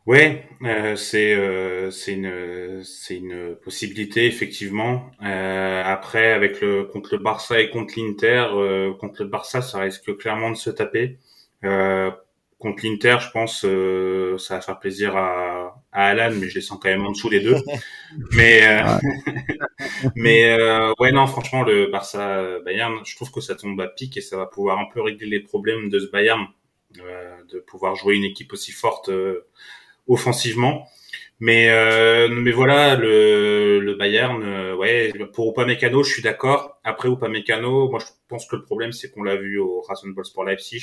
Ouais, 0.07 0.49
euh, 0.65 0.97
c'est 0.97 1.33
euh, 1.35 1.93
c'est 1.93 2.15
une 2.15 2.83
c'est 2.83 3.17
une 3.19 3.55
possibilité 3.57 4.27
effectivement. 4.27 5.11
Euh, 5.25 5.83
après 5.85 6.33
avec 6.33 6.61
le 6.61 6.85
contre 6.85 7.15
le 7.17 7.23
Barça 7.23 7.61
et 7.61 7.71
contre 7.71 7.95
l'Inter, 7.97 8.47
euh, 8.53 8.93
contre 8.95 9.23
le 9.23 9.29
Barça 9.29 9.63
ça 9.63 9.79
risque 9.79 10.17
clairement 10.17 10.51
de 10.51 10.57
se 10.57 10.71
taper. 10.71 11.19
Euh, 11.65 12.11
contre 12.59 12.85
l'Inter, 12.85 13.19
je 13.21 13.31
pense 13.31 13.65
euh, 13.65 14.37
ça 14.39 14.57
va 14.57 14.61
faire 14.61 14.81
plaisir 14.81 15.17
à, 15.17 15.81
à 15.93 16.07
Alan, 16.09 16.33
mais 16.37 16.49
je 16.49 16.57
les 16.57 16.61
sens 16.63 16.79
quand 16.83 16.89
même 16.89 17.07
en 17.07 17.13
dessous 17.13 17.31
les 17.31 17.41
deux. 17.41 17.57
mais 18.33 18.63
mais 20.17 20.57
ouais 20.99 21.13
non 21.13 21.27
franchement 21.27 21.63
le 21.63 21.87
Barça 21.87 22.59
Bayern, 22.65 23.01
je 23.05 23.15
trouve 23.17 23.31
que 23.31 23.41
ça 23.41 23.55
tombe 23.55 23.81
à 23.81 23.89
pic 23.89 24.17
et 24.17 24.21
ça 24.21 24.37
va 24.37 24.47
pouvoir 24.47 24.79
un 24.79 24.87
peu 24.93 25.01
régler 25.03 25.27
les 25.29 25.41
problèmes 25.41 25.89
de 25.91 25.99
ce 26.01 26.07
Bayern 26.11 26.47
de 27.53 27.59
pouvoir 27.61 27.95
jouer 27.97 28.17
une 28.17 28.25
équipe 28.25 28.53
aussi 28.53 28.73
forte 28.73 29.11
offensivement. 30.07 30.87
Mais 31.41 31.71
euh, 31.71 32.29
mais 32.29 32.53
voilà, 32.53 32.95
le, 32.97 33.81
le 33.81 33.95
Bayern, 33.95 34.43
euh, 34.45 34.77
ouais, 34.77 35.13
pour 35.35 35.51
Upamecano, 35.51 36.03
je 36.05 36.13
suis 36.13 36.23
d'accord. 36.23 36.79
Après 36.85 37.09
Upamecano, 37.09 37.91
moi 37.91 37.99
je 38.01 38.07
pense 38.29 38.47
que 38.47 38.57
le 38.57 38.63
problème 38.63 38.93
c'est 38.93 39.11
qu'on 39.11 39.25
l'a 39.25 39.37
vu 39.37 39.59
au 39.59 39.81
Rasenball 39.83 40.25
pour 40.33 40.45
Leipzig 40.45 40.83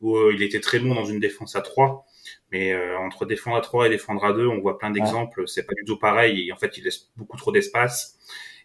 où 0.00 0.16
euh, 0.16 0.32
il 0.34 0.42
était 0.42 0.60
très 0.60 0.80
bon 0.80 0.94
dans 0.94 1.04
une 1.04 1.20
défense 1.20 1.54
à 1.54 1.60
3 1.62 2.04
mais 2.50 2.72
euh, 2.72 2.98
entre 2.98 3.24
défendre 3.24 3.56
à 3.56 3.60
3 3.60 3.86
et 3.86 3.90
défendre 3.90 4.24
à 4.24 4.32
2, 4.32 4.46
on 4.46 4.60
voit 4.60 4.78
plein 4.78 4.90
d'exemples, 4.90 5.44
c'est 5.48 5.64
pas 5.66 5.72
du 5.74 5.84
tout 5.84 5.98
pareil 5.98 6.48
et 6.48 6.52
en 6.52 6.56
fait, 6.56 6.76
il 6.76 6.84
laisse 6.84 7.10
beaucoup 7.16 7.36
trop 7.36 7.50
d'espace. 7.50 8.18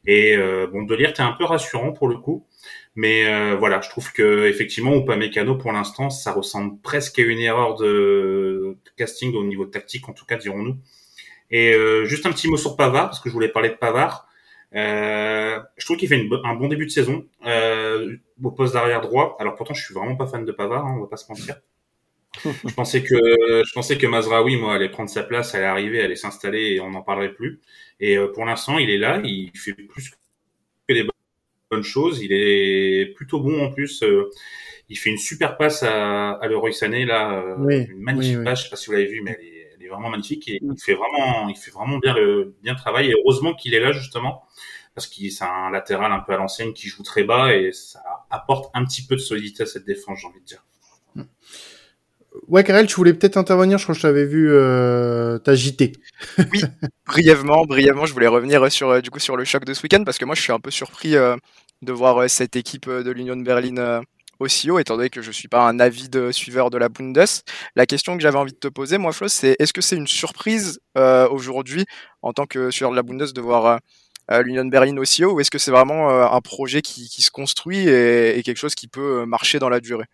Et 0.05 0.35
euh, 0.37 0.67
bon, 0.67 0.83
Delirte 0.83 1.19
est 1.19 1.23
un 1.23 1.33
peu 1.33 1.45
rassurant 1.45 1.91
pour 1.91 2.07
le 2.07 2.17
coup, 2.17 2.45
mais 2.95 3.25
euh, 3.25 3.55
voilà, 3.57 3.81
je 3.81 3.89
trouve 3.89 4.11
que 4.13 4.47
effectivement, 4.47 4.95
ou 4.95 5.03
pas 5.03 5.17
Mécano 5.17 5.55
pour 5.55 5.71
l'instant, 5.71 6.09
ça 6.09 6.31
ressemble 6.31 6.79
presque 6.81 7.19
à 7.19 7.23
une 7.23 7.39
erreur 7.39 7.75
de 7.75 8.77
casting 8.95 9.33
au 9.35 9.43
niveau 9.43 9.65
tactique, 9.65 10.07
en 10.07 10.13
tout 10.13 10.25
cas, 10.25 10.37
dirons-nous. 10.37 10.77
Et 11.51 11.73
euh, 11.73 12.05
juste 12.05 12.25
un 12.25 12.31
petit 12.31 12.49
mot 12.49 12.57
sur 12.57 12.75
Pavard, 12.75 13.07
parce 13.09 13.19
que 13.19 13.29
je 13.29 13.33
voulais 13.33 13.49
parler 13.49 13.69
de 13.69 13.75
Pavard. 13.75 14.27
Euh, 14.75 15.59
je 15.77 15.85
trouve 15.85 15.97
qu'il 15.97 16.09
fait 16.09 16.27
un 16.43 16.55
bon 16.55 16.67
début 16.67 16.85
de 16.85 16.91
saison 16.91 17.25
euh, 17.45 18.17
au 18.43 18.51
poste 18.51 18.73
d'arrière 18.73 19.01
droit. 19.01 19.37
Alors 19.39 19.55
pourtant, 19.55 19.73
je 19.73 19.83
suis 19.83 19.93
vraiment 19.93 20.15
pas 20.15 20.27
fan 20.27 20.45
de 20.45 20.51
Pavard, 20.51 20.85
hein, 20.85 20.95
on 20.97 21.01
va 21.01 21.07
pas 21.07 21.17
se 21.17 21.29
mentir. 21.29 21.55
je 22.67 22.73
pensais 22.73 23.03
que 23.03 23.15
je 23.15 23.73
pensais 23.73 23.97
que 23.97 24.07
Mazraoui, 24.07 24.57
moi, 24.57 24.75
allait 24.75 24.89
prendre 24.89 25.09
sa 25.09 25.23
place, 25.23 25.55
allait 25.55 25.65
arriver, 25.65 26.01
allait 26.01 26.15
s'installer 26.15 26.73
et 26.73 26.79
on 26.79 26.91
n'en 26.91 27.01
parlerait 27.01 27.33
plus. 27.33 27.59
Et 27.99 28.17
euh, 28.17 28.27
pour 28.27 28.45
l'instant, 28.45 28.77
il 28.77 28.89
est 28.89 28.97
là, 28.97 29.21
il 29.23 29.51
fait 29.55 29.73
plus 29.73 30.11
que 30.87 30.93
des 30.93 31.07
bonnes 31.71 31.83
choses. 31.83 32.21
Il 32.21 32.31
est 32.31 33.13
plutôt 33.15 33.39
bon 33.39 33.63
en 33.63 33.71
plus. 33.71 34.03
Euh, 34.03 34.29
il 34.89 34.97
fait 34.97 35.09
une 35.09 35.17
super 35.17 35.57
passe 35.57 35.83
à, 35.83 36.31
à 36.31 36.47
Leroy 36.47 36.71
Sané 36.71 37.05
là, 37.05 37.33
euh, 37.41 37.55
Oui, 37.59 37.87
une 37.89 37.99
magnifique 37.99 38.33
oui, 38.33 38.37
oui. 38.39 38.43
passe. 38.45 38.59
Je 38.59 38.63
sais 38.65 38.69
pas 38.69 38.75
si 38.75 38.87
vous 38.87 38.93
l'avez 38.93 39.07
vu, 39.07 39.21
mais 39.21 39.35
elle 39.37 39.45
est, 39.45 39.69
elle 39.75 39.85
est 39.85 39.89
vraiment 39.89 40.09
magnifique 40.09 40.47
et 40.47 40.59
il 40.61 40.81
fait 40.81 40.93
vraiment, 40.93 41.49
il 41.49 41.57
fait 41.57 41.71
vraiment 41.71 41.97
bien 41.97 42.13
le 42.13 42.55
bien 42.61 42.73
le 42.73 42.79
travail. 42.79 43.09
Et 43.09 43.13
heureusement 43.13 43.53
qu'il 43.53 43.73
est 43.73 43.79
là 43.79 43.91
justement 43.91 44.43
parce 44.97 45.05
qu'il 45.05 45.31
c'est 45.31 45.43
un 45.43 45.69
latéral 45.69 46.11
un 46.11 46.19
peu 46.21 46.33
à 46.33 46.37
l'ancienne 46.37 46.73
qui 46.73 46.87
joue 46.87 47.03
très 47.03 47.23
bas 47.23 47.53
et 47.53 47.71
ça 47.71 48.01
apporte 48.31 48.71
un 48.73 48.83
petit 48.83 49.05
peu 49.05 49.15
de 49.15 49.21
solidité 49.21 49.61
à 49.61 49.65
cette 49.67 49.85
défense, 49.85 50.17
j'ai 50.19 50.27
envie 50.27 50.39
de 50.39 50.45
dire. 50.45 50.65
Ouais, 52.47 52.63
Karel, 52.63 52.87
tu 52.87 52.95
voulais 52.95 53.13
peut-être 53.13 53.37
intervenir, 53.37 53.77
je 53.77 53.83
crois 53.83 53.93
que 53.93 53.99
je 53.99 54.07
t'avais 54.07 54.25
vu 54.25 54.49
euh, 54.51 55.37
t'agiter. 55.39 55.93
brièvement, 57.05 57.65
brièvement, 57.65 58.05
je 58.05 58.13
voulais 58.13 58.27
revenir 58.27 58.71
sur 58.71 58.89
euh, 58.89 59.01
du 59.01 59.09
coup 59.09 59.19
sur 59.19 59.37
le 59.37 59.45
choc 59.45 59.65
de 59.65 59.73
ce 59.73 59.83
week-end 59.83 60.03
parce 60.03 60.17
que 60.17 60.25
moi 60.25 60.35
je 60.35 60.41
suis 60.41 60.51
un 60.51 60.59
peu 60.59 60.71
surpris 60.71 61.15
euh, 61.15 61.35
de 61.81 61.91
voir 61.91 62.17
euh, 62.21 62.27
cette 62.27 62.55
équipe 62.55 62.87
euh, 62.87 63.03
de 63.03 63.11
l'Union 63.11 63.37
Berlin 63.37 63.77
euh, 63.77 64.01
aussi 64.39 64.69
haut, 64.69 64.79
étant 64.79 64.97
donné 64.97 65.09
que 65.09 65.21
je 65.21 65.31
suis 65.31 65.47
pas 65.47 65.67
un 65.67 65.79
avide 65.79 66.31
suiveur 66.31 66.69
de 66.69 66.77
la 66.77 66.89
Bundes. 66.89 67.25
La 67.75 67.85
question 67.85 68.15
que 68.15 68.21
j'avais 68.21 68.37
envie 68.37 68.53
de 68.53 68.57
te 68.57 68.67
poser, 68.67 68.97
moi 68.97 69.11
Flo, 69.11 69.27
c'est 69.27 69.55
est-ce 69.59 69.73
que 69.73 69.81
c'est 69.81 69.95
une 69.95 70.07
surprise 70.07 70.79
euh, 70.97 71.27
aujourd'hui 71.29 71.85
en 72.21 72.33
tant 72.33 72.45
que 72.45 72.71
suiveur 72.71 72.91
de 72.91 72.95
la 72.95 73.03
Bundes 73.03 73.31
de 73.33 73.41
voir 73.41 73.65
euh, 73.65 73.77
euh, 74.31 74.43
l'Union 74.43 74.65
Berlin 74.65 74.97
aussi 74.97 75.23
haut, 75.23 75.33
ou 75.33 75.39
est-ce 75.39 75.51
que 75.51 75.57
c'est 75.57 75.71
vraiment 75.71 76.09
euh, 76.11 76.27
un 76.27 76.41
projet 76.41 76.81
qui, 76.81 77.07
se 77.07 77.31
construit 77.31 77.87
et, 77.87 78.41
quelque 78.43 78.57
chose 78.57 78.75
qui 78.75 78.87
peut 78.87 79.21
euh, 79.21 79.25
marcher 79.25 79.57
dans 79.59 79.69
la 79.69 79.79
durée? 79.79 80.05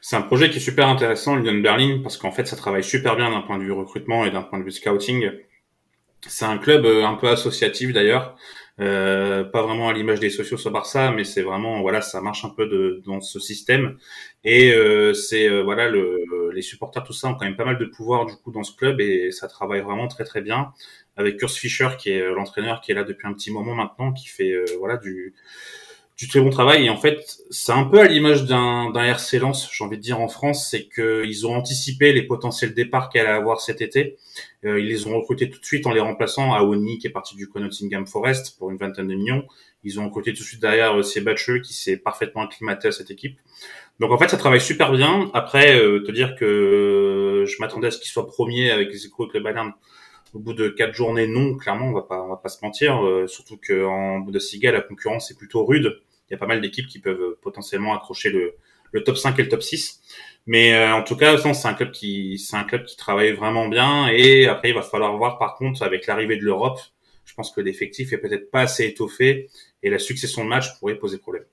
C'est 0.00 0.16
un 0.16 0.22
projet 0.22 0.50
qui 0.50 0.58
est 0.58 0.60
super 0.60 0.88
intéressant, 0.88 1.36
l'Union 1.36 1.60
Berlin, 1.60 2.00
parce 2.02 2.16
qu'en 2.16 2.30
fait, 2.30 2.46
ça 2.46 2.56
travaille 2.56 2.84
super 2.84 3.16
bien 3.16 3.30
d'un 3.30 3.42
point 3.42 3.58
de 3.58 3.64
vue 3.64 3.72
recrutement 3.72 4.24
et 4.24 4.30
d'un 4.30 4.42
point 4.42 4.58
de 4.58 4.64
vue 4.64 4.70
scouting. 4.70 5.30
C'est 6.26 6.44
un 6.44 6.58
club 6.58 6.84
euh, 6.84 7.04
un 7.04 7.14
peu 7.14 7.28
associatif 7.28 7.92
d'ailleurs, 7.92 8.36
euh, 8.80 9.44
pas 9.44 9.62
vraiment 9.62 9.88
à 9.88 9.92
l'image 9.92 10.20
des 10.20 10.30
socios 10.30 10.66
au 10.66 10.70
Barça, 10.70 11.12
mais 11.12 11.24
c'est 11.24 11.42
vraiment 11.42 11.80
voilà, 11.80 12.00
ça 12.00 12.20
marche 12.20 12.44
un 12.44 12.50
peu 12.50 12.66
de, 12.66 13.02
dans 13.06 13.20
ce 13.20 13.38
système. 13.38 13.96
Et 14.44 14.72
euh, 14.72 15.14
c'est 15.14 15.48
euh, 15.48 15.62
voilà, 15.62 15.88
le, 15.88 16.50
les 16.52 16.62
supporters 16.62 17.04
tout 17.04 17.12
ça 17.12 17.28
ont 17.28 17.34
quand 17.34 17.44
même 17.44 17.56
pas 17.56 17.64
mal 17.64 17.78
de 17.78 17.84
pouvoir 17.84 18.26
du 18.26 18.34
coup 18.36 18.50
dans 18.50 18.64
ce 18.64 18.74
club 18.76 19.00
et 19.00 19.30
ça 19.30 19.48
travaille 19.48 19.80
vraiment 19.80 20.08
très 20.08 20.24
très 20.24 20.40
bien 20.40 20.72
avec 21.18 21.36
Kurs 21.38 21.50
Fischer 21.50 21.88
qui 21.98 22.10
est 22.10 22.22
euh, 22.22 22.34
l'entraîneur 22.34 22.80
qui 22.80 22.92
est 22.92 22.94
là 22.94 23.04
depuis 23.04 23.26
un 23.26 23.34
petit 23.34 23.50
moment 23.52 23.74
maintenant, 23.74 24.12
qui 24.12 24.28
fait 24.28 24.52
euh, 24.52 24.64
voilà 24.78 24.96
du 24.96 25.34
du 26.18 26.26
très 26.26 26.40
bon 26.40 26.50
travail. 26.50 26.84
Et 26.86 26.90
en 26.90 26.96
fait 26.96 27.38
c'est 27.50 27.72
un 27.72 27.84
peu 27.84 28.00
à 28.00 28.08
l'image 28.08 28.44
d'un 28.44 28.92
RC 28.92 29.38
Lens 29.38 29.70
j'ai 29.72 29.84
envie 29.84 29.96
de 29.96 30.02
dire 30.02 30.20
en 30.20 30.28
France 30.28 30.68
c'est 30.68 30.86
que 30.86 31.24
ils 31.24 31.46
ont 31.46 31.54
anticipé 31.54 32.12
les 32.12 32.22
potentiels 32.22 32.74
départs 32.74 33.08
qu'elle 33.08 33.26
allait 33.26 33.38
avoir 33.38 33.60
cet 33.60 33.80
été. 33.80 34.16
Euh, 34.64 34.80
ils 34.80 34.88
les 34.88 35.06
ont 35.06 35.16
recrutés 35.18 35.48
tout 35.48 35.60
de 35.60 35.64
suite 35.64 35.86
en 35.86 35.92
les 35.92 36.00
remplaçant. 36.00 36.52
À 36.54 36.62
Oni 36.62 36.98
qui 36.98 37.06
est 37.06 37.10
parti 37.10 37.36
du 37.36 37.48
Nottingham 37.54 38.06
Forest 38.06 38.58
pour 38.58 38.70
une 38.70 38.76
vingtaine 38.76 39.06
de 39.06 39.14
millions. 39.14 39.44
Ils 39.84 40.00
ont 40.00 40.06
recruté 40.06 40.32
tout 40.32 40.42
de 40.42 40.48
suite 40.48 40.60
derrière 40.60 40.98
euh, 40.98 41.02
Sebacheux 41.02 41.60
qui 41.60 41.72
s'est 41.72 41.96
parfaitement 41.96 42.42
acclimaté 42.42 42.88
à 42.88 42.92
cette 42.92 43.10
équipe. 43.12 43.38
Donc 44.00 44.10
en 44.10 44.18
fait 44.18 44.28
ça 44.28 44.36
travaille 44.36 44.60
super 44.60 44.90
bien. 44.92 45.30
Après 45.34 45.78
euh, 45.80 46.02
te 46.04 46.10
dire 46.10 46.34
que 46.34 46.44
euh, 46.44 47.46
je 47.46 47.56
m'attendais 47.60 47.86
à 47.86 47.90
ce 47.92 47.98
qu'ils 47.98 48.10
soient 48.10 48.26
premiers 48.26 48.70
avec 48.70 48.90
les 48.90 49.06
échos 49.06 49.22
avec 49.22 49.34
le 49.34 49.40
Bayern 49.40 49.72
au 50.34 50.38
bout 50.40 50.52
de 50.52 50.68
quatre 50.68 50.94
journées, 50.94 51.26
non, 51.26 51.56
clairement, 51.56 51.86
on 51.86 51.92
va 51.92 52.02
pas, 52.02 52.22
on 52.22 52.28
va 52.28 52.36
pas 52.36 52.48
se 52.48 52.58
mentir. 52.62 53.04
euh, 53.04 53.26
surtout 53.26 53.58
qu'en 53.66 54.18
Bundesliga, 54.20 54.72
la 54.72 54.82
concurrence 54.82 55.30
est 55.30 55.38
plutôt 55.38 55.64
rude. 55.64 56.00
Il 56.28 56.34
y 56.34 56.36
a 56.36 56.38
pas 56.38 56.46
mal 56.46 56.60
d'équipes 56.60 56.86
qui 56.86 56.98
peuvent 56.98 57.20
euh, 57.20 57.38
potentiellement 57.42 57.94
accrocher 57.94 58.30
le, 58.30 58.54
le 58.92 59.04
top 59.04 59.16
5 59.16 59.38
et 59.38 59.42
le 59.42 59.48
top 59.48 59.62
6. 59.62 60.00
Mais 60.46 60.74
euh, 60.74 60.94
en 60.94 61.02
tout 61.02 61.16
cas, 61.16 61.36
c'est 61.36 61.68
un 61.68 61.74
club 61.74 61.90
qui, 61.90 62.38
c'est 62.38 62.56
un 62.56 62.64
club 62.64 62.84
qui 62.84 62.96
travaille 62.96 63.32
vraiment 63.32 63.68
bien. 63.68 64.08
Et 64.08 64.46
après, 64.46 64.70
il 64.70 64.74
va 64.74 64.82
falloir 64.82 65.16
voir, 65.16 65.38
par 65.38 65.56
contre, 65.56 65.82
avec 65.82 66.06
l'arrivée 66.06 66.36
de 66.36 66.44
l'Europe, 66.44 66.80
je 67.24 67.34
pense 67.34 67.50
que 67.50 67.60
l'effectif 67.60 68.12
est 68.12 68.18
peut-être 68.18 68.50
pas 68.50 68.62
assez 68.62 68.86
étoffé 68.86 69.50
et 69.82 69.90
la 69.90 69.98
succession 69.98 70.44
de 70.44 70.48
matchs 70.48 70.78
pourrait 70.78 70.96
poser 70.96 71.18
problème. 71.18 71.44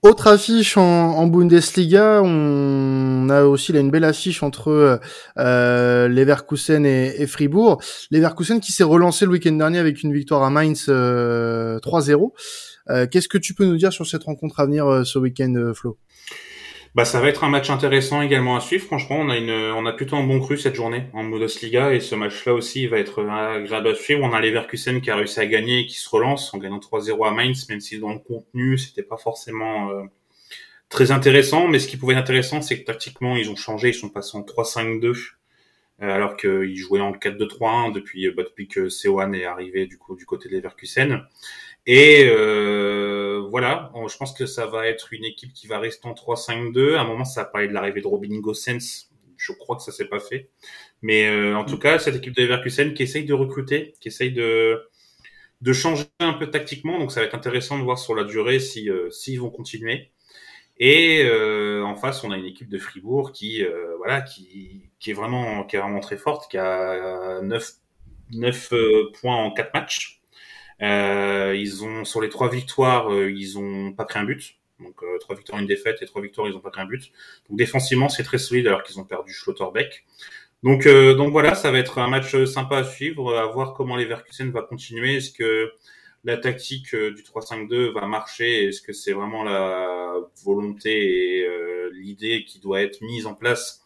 Autre 0.00 0.26
affiche 0.26 0.76
en, 0.76 0.82
en 0.82 1.26
Bundesliga, 1.28 2.22
on 2.24 3.28
a 3.30 3.44
aussi 3.44 3.72
là 3.72 3.78
une 3.78 3.92
belle 3.92 4.02
affiche 4.02 4.42
entre 4.42 5.00
euh, 5.38 6.08
Leverkusen 6.08 6.84
et, 6.84 7.22
et 7.22 7.26
Fribourg. 7.28 7.80
Leverkusen 8.10 8.58
qui 8.58 8.72
s'est 8.72 8.82
relancé 8.82 9.26
le 9.26 9.30
week-end 9.30 9.52
dernier 9.52 9.78
avec 9.78 10.02
une 10.02 10.12
victoire 10.12 10.42
à 10.42 10.50
Mainz 10.50 10.86
euh, 10.88 11.78
3-0. 11.78 12.32
Euh, 12.90 13.06
Qu'est-ce 13.10 13.28
que 13.28 13.38
tu 13.38 13.54
peux 13.54 13.64
nous 13.64 13.76
dire 13.76 13.92
sur 13.92 14.06
cette 14.06 14.24
rencontre 14.24 14.60
à 14.60 14.66
venir 14.66 14.86
euh, 14.86 15.04
ce 15.04 15.18
week-end, 15.18 15.54
euh, 15.54 15.74
Flo? 15.74 15.98
Bah, 16.94 17.04
ça 17.04 17.20
va 17.20 17.28
être 17.28 17.44
un 17.44 17.48
match 17.48 17.70
intéressant 17.70 18.20
également 18.20 18.54
à 18.54 18.60
suivre. 18.60 18.84
Franchement, 18.84 19.16
on 19.18 19.30
a 19.30 19.38
une, 19.38 19.50
on 19.50 19.86
a 19.86 19.92
plutôt 19.92 20.16
un 20.16 20.24
bon 20.24 20.40
cru 20.40 20.58
cette 20.58 20.74
journée 20.74 21.04
en 21.14 21.24
Bundesliga 21.24 21.94
et 21.94 22.00
ce 22.00 22.14
match-là 22.14 22.52
aussi 22.52 22.86
va 22.86 22.98
être 22.98 23.24
agréable 23.24 23.88
à 23.88 23.94
suivre. 23.94 24.20
On 24.22 24.32
a 24.34 24.40
Leverkusen 24.40 25.00
qui 25.00 25.10
a 25.10 25.16
réussi 25.16 25.40
à 25.40 25.46
gagner 25.46 25.80
et 25.80 25.86
qui 25.86 25.96
se 25.96 26.08
relance 26.10 26.52
en 26.52 26.58
gagnant 26.58 26.80
3-0 26.80 27.26
à 27.26 27.30
Mainz, 27.30 27.66
même 27.70 27.80
si 27.80 27.98
dans 27.98 28.12
le 28.12 28.18
contenu, 28.18 28.76
c'était 28.76 29.02
pas 29.02 29.16
forcément 29.16 29.90
très 30.90 31.12
intéressant. 31.12 31.66
Mais 31.66 31.78
ce 31.78 31.88
qui 31.88 31.96
pouvait 31.96 32.12
être 32.12 32.20
intéressant, 32.20 32.60
c'est 32.60 32.78
que 32.78 32.84
tactiquement, 32.84 33.36
ils 33.36 33.48
ont 33.48 33.56
changé. 33.56 33.88
Ils 33.88 33.94
sont 33.94 34.10
passés 34.10 34.36
en 34.36 34.42
3-5-2 34.42 35.32
euh, 36.02 36.10
alors 36.10 36.36
qu'ils 36.36 36.76
jouaient 36.76 37.00
en 37.00 37.12
4-2-3-1 37.12 37.92
depuis, 37.92 38.28
bah, 38.30 38.42
depuis 38.42 38.66
que 38.66 38.88
Seoane 38.88 39.34
est 39.34 39.44
arrivé 39.44 39.86
du 39.86 39.98
coup 39.98 40.16
du 40.16 40.26
côté 40.26 40.48
de 40.48 40.56
Leverkusen. 40.56 41.22
Et 41.86 42.24
euh, 42.26 43.44
voilà, 43.50 43.92
je 44.08 44.16
pense 44.16 44.32
que 44.34 44.46
ça 44.46 44.66
va 44.66 44.86
être 44.86 45.12
une 45.12 45.24
équipe 45.24 45.52
qui 45.52 45.66
va 45.66 45.78
rester 45.78 46.06
en 46.08 46.14
3-5-2. 46.14 46.94
À 46.96 47.00
un 47.02 47.04
moment, 47.04 47.24
ça 47.24 47.42
a 47.42 47.44
parlé 47.44 47.68
de 47.68 47.72
l'arrivée 47.72 48.00
de 48.00 48.06
Robin 48.06 48.38
Gosens. 48.40 49.10
Je 49.36 49.52
crois 49.52 49.76
que 49.76 49.82
ça 49.82 49.90
s'est 49.92 50.08
pas 50.08 50.20
fait. 50.20 50.50
Mais 51.02 51.26
euh, 51.28 51.56
en 51.56 51.64
tout 51.64 51.78
cas, 51.78 51.98
cette 51.98 52.16
équipe 52.16 52.36
de 52.36 52.42
Leverkusen 52.42 52.94
qui 52.94 53.02
essaye 53.02 53.24
de 53.24 53.34
recruter, 53.34 53.94
qui 54.00 54.08
essaye 54.08 54.32
de 54.32 54.82
de 55.62 55.72
changer 55.72 56.04
un 56.20 56.34
peu 56.34 56.50
tactiquement. 56.50 56.98
Donc 56.98 57.12
ça 57.12 57.20
va 57.20 57.26
être 57.26 57.34
intéressant 57.34 57.78
de 57.78 57.84
voir 57.84 57.98
sur 57.98 58.14
la 58.14 58.24
durée 58.24 58.60
si 58.60 58.90
euh, 58.90 59.10
s'ils 59.10 59.40
vont 59.40 59.50
continuer. 59.50 60.12
Et 60.78 61.22
euh, 61.24 61.84
en 61.84 61.96
face, 61.96 62.24
on 62.24 62.30
a 62.32 62.38
une 62.38 62.46
équipe 62.46 62.68
de 62.68 62.78
Fribourg 62.78 63.32
qui 63.32 63.64
euh, 63.64 63.96
voilà 63.98 64.22
qui 64.22 64.90
qui 65.00 65.10
est 65.10 65.14
vraiment 65.14 65.64
qui 65.64 65.76
est 65.76 65.80
vraiment 65.80 66.00
très 66.00 66.16
forte, 66.16 66.50
qui 66.50 66.58
a 66.58 67.40
9 67.42 67.72
9 68.32 68.72
euh, 68.72 69.12
points 69.20 69.36
en 69.36 69.52
4 69.52 69.72
matchs. 69.74 70.21
Euh, 70.80 71.54
ils 71.56 71.84
ont 71.84 72.04
sur 72.04 72.20
les 72.20 72.28
trois 72.28 72.48
victoires, 72.48 73.12
euh, 73.12 73.30
ils 73.30 73.58
ont 73.58 73.92
pas 73.92 74.04
pris 74.04 74.18
un 74.18 74.24
but. 74.24 74.56
Donc 74.80 75.02
euh, 75.02 75.18
trois 75.18 75.36
victoires, 75.36 75.60
une 75.60 75.66
défaite 75.66 75.98
et 76.02 76.06
trois 76.06 76.22
victoires, 76.22 76.48
ils 76.48 76.56
ont 76.56 76.60
pas 76.60 76.70
pris 76.70 76.80
un 76.80 76.86
but. 76.86 77.12
Donc 77.48 77.58
défensivement, 77.58 78.08
c'est 78.08 78.24
très 78.24 78.38
solide 78.38 78.66
alors 78.66 78.82
qu'ils 78.82 78.98
ont 78.98 79.04
perdu 79.04 79.32
Schlotterbeck. 79.32 80.04
Donc 80.62 80.86
euh, 80.86 81.14
donc 81.14 81.32
voilà, 81.32 81.54
ça 81.54 81.70
va 81.70 81.78
être 81.78 81.98
un 81.98 82.08
match 82.08 82.36
sympa 82.44 82.78
à 82.78 82.84
suivre, 82.84 83.36
à 83.36 83.46
voir 83.46 83.74
comment 83.74 83.96
les 83.96 84.04
Leverkusen 84.04 84.50
va 84.50 84.62
continuer. 84.62 85.16
Est-ce 85.16 85.32
que 85.32 85.72
la 86.24 86.36
tactique 86.36 86.94
euh, 86.94 87.12
du 87.12 87.22
3-5-2 87.22 87.92
va 87.92 88.06
marcher? 88.06 88.68
Est-ce 88.68 88.80
que 88.82 88.92
c'est 88.92 89.12
vraiment 89.12 89.42
la 89.44 90.14
volonté 90.44 91.38
et 91.38 91.46
euh, 91.46 91.90
l'idée 91.94 92.44
qui 92.44 92.60
doit 92.60 92.80
être 92.82 93.00
mise 93.02 93.26
en 93.26 93.34
place 93.34 93.82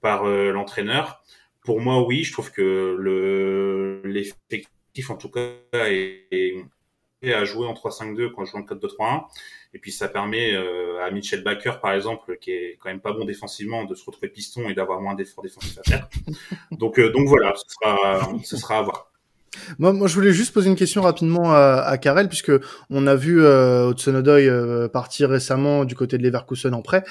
par 0.00 0.24
euh, 0.24 0.52
l'entraîneur? 0.52 1.22
Pour 1.64 1.80
moi, 1.80 2.04
oui. 2.06 2.22
Je 2.24 2.32
trouve 2.32 2.52
que 2.52 2.96
le 2.98 4.02
l'effectif, 4.04 4.66
en 5.08 5.16
tout 5.16 5.30
cas, 5.30 5.48
est, 5.72 6.54
est 7.22 7.32
à 7.32 7.44
jouer 7.44 7.66
en 7.66 7.74
3-5-2 7.74 8.32
quand 8.32 8.44
je 8.44 8.52
joue 8.52 8.58
en 8.58 8.62
4-2-3-1. 8.62 9.24
Et 9.72 9.78
puis 9.78 9.92
ça 9.92 10.08
permet 10.08 10.54
euh, 10.54 11.04
à 11.04 11.10
Mitchell 11.10 11.44
Baker, 11.44 11.74
par 11.80 11.92
exemple, 11.92 12.36
qui 12.40 12.50
est 12.50 12.78
quand 12.80 12.88
même 12.88 13.00
pas 13.00 13.12
bon 13.12 13.24
défensivement, 13.24 13.84
de 13.84 13.94
se 13.94 14.04
retrouver 14.04 14.28
piston 14.28 14.68
et 14.68 14.74
d'avoir 14.74 15.00
moins 15.00 15.14
d'efforts 15.14 15.44
défensifs 15.44 15.78
à 15.78 15.82
faire. 15.82 16.08
donc, 16.72 16.98
euh, 16.98 17.10
donc 17.10 17.28
voilà, 17.28 17.54
ce 17.54 17.64
sera, 17.68 18.32
ce 18.42 18.56
sera 18.56 18.78
à 18.78 18.82
voir. 18.82 19.10
Moi, 19.78 19.92
moi, 19.92 20.06
je 20.06 20.14
voulais 20.14 20.32
juste 20.32 20.52
poser 20.52 20.70
une 20.70 20.76
question 20.76 21.02
rapidement 21.02 21.52
à, 21.52 21.82
à 21.86 21.98
Karel, 21.98 22.28
puisque 22.28 22.52
on 22.88 23.06
a 23.06 23.14
vu 23.14 23.42
euh, 23.42 23.90
Hudson 23.90 24.14
Odoi 24.14 24.40
euh, 24.42 24.88
partir 24.88 25.30
récemment 25.30 25.84
du 25.84 25.94
côté 25.94 26.18
de 26.18 26.22
Leverkusen 26.22 26.72
en 26.74 26.82
prêt. 26.82 27.02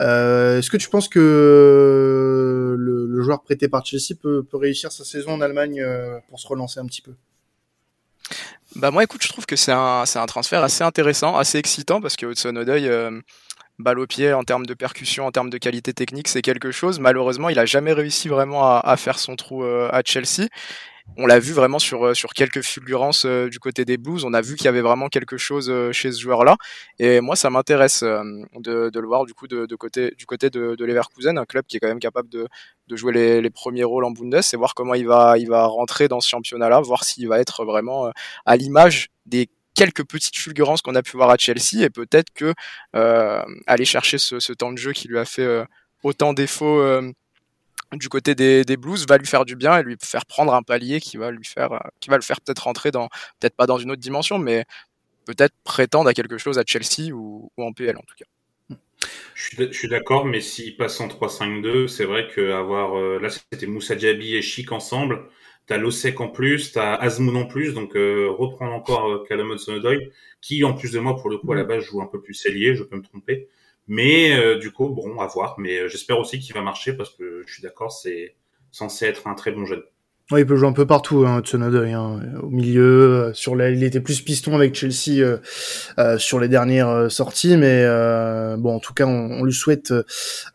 Euh, 0.00 0.58
Est-ce 0.58 0.70
que 0.70 0.76
tu 0.76 0.88
penses 0.88 1.08
que 1.08 1.18
le, 1.18 2.76
le 2.76 3.06
le 3.06 3.22
joueur 3.22 3.42
prêté 3.42 3.68
par 3.68 3.84
Chelsea 3.84 4.14
peut, 4.20 4.42
peut 4.42 4.58
réussir 4.58 4.92
sa 4.92 5.04
saison 5.04 5.32
en 5.32 5.40
Allemagne 5.40 5.84
pour 6.28 6.38
se 6.38 6.46
relancer 6.46 6.80
un 6.80 6.86
petit 6.86 7.00
peu? 7.00 7.12
Bah 8.74 8.90
moi 8.90 9.04
écoute 9.04 9.22
je 9.22 9.28
trouve 9.28 9.46
que 9.46 9.56
c'est 9.56 9.72
un, 9.72 10.04
transfert 10.26 10.62
assez 10.62 10.84
intéressant, 10.84 11.36
assez 11.36 11.58
excitant 11.58 12.00
parce 12.00 12.16
que 12.16 12.26
Hudson 12.26 12.56
Odoi 12.56 13.20
balle 13.78 13.98
au 13.98 14.06
pied 14.06 14.32
en 14.32 14.42
termes 14.42 14.66
de 14.66 14.74
percussion, 14.74 15.26
en 15.26 15.30
termes 15.30 15.50
de 15.50 15.58
qualité 15.58 15.92
technique, 15.92 16.28
c'est 16.28 16.40
quelque 16.40 16.70
chose. 16.72 16.98
Malheureusement, 16.98 17.50
il 17.50 17.58
a 17.58 17.66
jamais 17.66 17.92
réussi 17.92 18.28
vraiment 18.28 18.64
à, 18.64 18.80
à 18.80 18.96
faire 18.96 19.18
son 19.18 19.36
trou 19.36 19.64
à 19.64 20.02
Chelsea 20.04 20.48
on 21.16 21.26
l'a 21.26 21.38
vu 21.38 21.52
vraiment 21.52 21.78
sur, 21.78 22.06
euh, 22.06 22.14
sur 22.14 22.34
quelques 22.34 22.62
fulgurances 22.62 23.24
euh, 23.24 23.48
du 23.48 23.58
côté 23.58 23.84
des 23.84 23.96
Blues. 23.96 24.24
On 24.24 24.34
a 24.34 24.40
vu 24.40 24.56
qu'il 24.56 24.66
y 24.66 24.68
avait 24.68 24.82
vraiment 24.82 25.08
quelque 25.08 25.36
chose 25.36 25.70
euh, 25.70 25.92
chez 25.92 26.12
ce 26.12 26.20
joueur-là. 26.20 26.56
Et 26.98 27.20
moi, 27.20 27.36
ça 27.36 27.48
m'intéresse 27.50 28.02
de, 28.02 28.90
le 28.92 29.06
voir 29.06 29.24
du 29.24 29.34
coup 29.34 29.46
de, 29.46 29.74
côté, 29.76 30.12
du 30.16 30.26
côté 30.26 30.50
de, 30.50 30.74
de 30.74 30.84
Leverkusen, 30.84 31.38
un 31.38 31.44
club 31.44 31.64
qui 31.66 31.76
est 31.76 31.80
quand 31.80 31.88
même 31.88 32.00
capable 32.00 32.28
de, 32.28 32.48
jouer 32.90 33.12
les, 33.12 33.40
les, 33.40 33.50
premiers 33.50 33.84
rôles 33.84 34.04
en 34.04 34.10
Bundes 34.10 34.40
et 34.52 34.56
voir 34.56 34.74
comment 34.74 34.94
il 34.94 35.06
va, 35.06 35.38
il 35.38 35.48
va 35.48 35.66
rentrer 35.66 36.08
dans 36.08 36.20
ce 36.20 36.28
championnat-là, 36.28 36.80
voir 36.80 37.04
s'il 37.04 37.28
va 37.28 37.40
être 37.40 37.64
vraiment 37.64 38.10
à 38.44 38.56
l'image 38.56 39.08
des 39.24 39.48
quelques 39.74 40.04
petites 40.04 40.36
fulgurances 40.36 40.82
qu'on 40.82 40.94
a 40.94 41.02
pu 41.02 41.16
voir 41.16 41.30
à 41.30 41.36
Chelsea 41.36 41.82
et 41.82 41.90
peut-être 41.90 42.32
que 42.32 42.54
aller 42.92 43.84
chercher 43.84 44.18
ce, 44.18 44.52
temps 44.52 44.72
de 44.72 44.78
jeu 44.78 44.92
qui 44.92 45.08
lui 45.08 45.18
a 45.18 45.24
fait 45.24 45.64
autant 46.02 46.32
défaut 46.32 46.80
du 47.98 48.08
côté 48.08 48.34
des, 48.34 48.64
des, 48.64 48.76
Blues 48.76 49.06
va 49.08 49.18
lui 49.18 49.26
faire 49.26 49.44
du 49.44 49.56
bien 49.56 49.78
et 49.78 49.82
lui 49.82 49.96
faire 50.02 50.26
prendre 50.26 50.54
un 50.54 50.62
palier 50.62 51.00
qui 51.00 51.16
va 51.16 51.30
lui 51.30 51.44
faire, 51.44 51.72
euh, 51.72 51.78
qui 52.00 52.10
va 52.10 52.16
le 52.16 52.22
faire 52.22 52.40
peut-être 52.40 52.60
rentrer 52.60 52.90
dans, 52.90 53.08
peut-être 53.40 53.56
pas 53.56 53.66
dans 53.66 53.78
une 53.78 53.90
autre 53.90 54.00
dimension, 54.00 54.38
mais 54.38 54.64
peut-être 55.26 55.54
prétendre 55.64 56.08
à 56.08 56.14
quelque 56.14 56.38
chose 56.38 56.58
à 56.58 56.62
Chelsea 56.64 57.12
ou, 57.12 57.50
en 57.58 57.72
PL 57.72 57.96
en 57.96 58.02
tout 58.02 58.14
cas. 58.16 58.24
Je 59.34 59.70
suis 59.72 59.88
d'accord, 59.88 60.24
mais 60.24 60.40
s'il 60.40 60.76
passe 60.76 60.98
en 61.00 61.08
3-5-2, 61.08 61.88
c'est 61.88 62.04
vrai 62.04 62.28
que 62.28 62.52
avoir 62.52 62.98
euh, 62.98 63.18
là 63.20 63.28
c'était 63.28 63.66
Moussa 63.66 63.94
Diaby 63.94 64.34
et 64.34 64.42
Chic 64.42 64.72
ensemble, 64.72 65.28
t'as 65.66 65.76
Losek 65.76 66.20
en 66.20 66.28
plus, 66.28 66.72
t'as 66.72 66.94
Azmoun 66.94 67.36
en 67.36 67.46
plus, 67.46 67.74
donc 67.74 67.96
euh, 67.96 68.28
reprendre 68.30 68.72
encore 68.72 69.10
euh, 69.10 69.24
Callum 69.28 69.54
qui 70.40 70.64
en 70.64 70.72
plus 70.72 70.92
de 70.92 70.98
moi 71.00 71.16
pour 71.16 71.28
le 71.28 71.38
coup 71.38 71.52
à 71.52 71.56
la 71.56 71.64
base 71.64 71.84
joue 71.84 72.00
un 72.00 72.06
peu 72.06 72.20
plus 72.20 72.46
ailier, 72.46 72.74
je 72.74 72.82
peux 72.82 72.96
me 72.96 73.02
tromper. 73.02 73.48
Mais 73.88 74.36
euh, 74.36 74.58
du 74.58 74.72
coup, 74.72 74.88
bon, 74.88 75.20
à 75.20 75.26
voir. 75.26 75.58
Mais 75.58 75.78
euh, 75.78 75.88
j'espère 75.88 76.18
aussi 76.18 76.40
qu'il 76.40 76.54
va 76.54 76.62
marcher 76.62 76.92
parce 76.92 77.10
que 77.10 77.42
je 77.46 77.52
suis 77.52 77.62
d'accord, 77.62 77.92
c'est 77.92 78.36
censé 78.72 79.06
être 79.06 79.26
un 79.26 79.34
très 79.34 79.52
bon 79.52 79.64
jeune. 79.64 79.82
Ouais, 80.32 80.40
il 80.40 80.46
peut 80.46 80.56
jouer 80.56 80.66
un 80.66 80.72
peu 80.72 80.86
partout, 80.86 81.24
hein, 81.24 81.40
Tsunoda, 81.40 81.82
hein, 81.82 82.20
au 82.42 82.48
milieu. 82.50 82.82
Euh, 82.82 83.32
sur 83.32 83.54
la, 83.54 83.70
il 83.70 83.84
était 83.84 84.00
plus 84.00 84.20
piston 84.22 84.56
avec 84.56 84.74
Chelsea 84.74 85.20
euh, 85.20 85.36
euh, 86.00 86.18
sur 86.18 86.40
les 86.40 86.48
dernières 86.48 87.08
sorties, 87.12 87.56
mais 87.56 87.84
bon, 88.58 88.74
en 88.74 88.80
tout 88.80 88.92
cas, 88.92 89.06
on, 89.06 89.30
on 89.30 89.44
lui 89.44 89.52
souhaite 89.52 89.94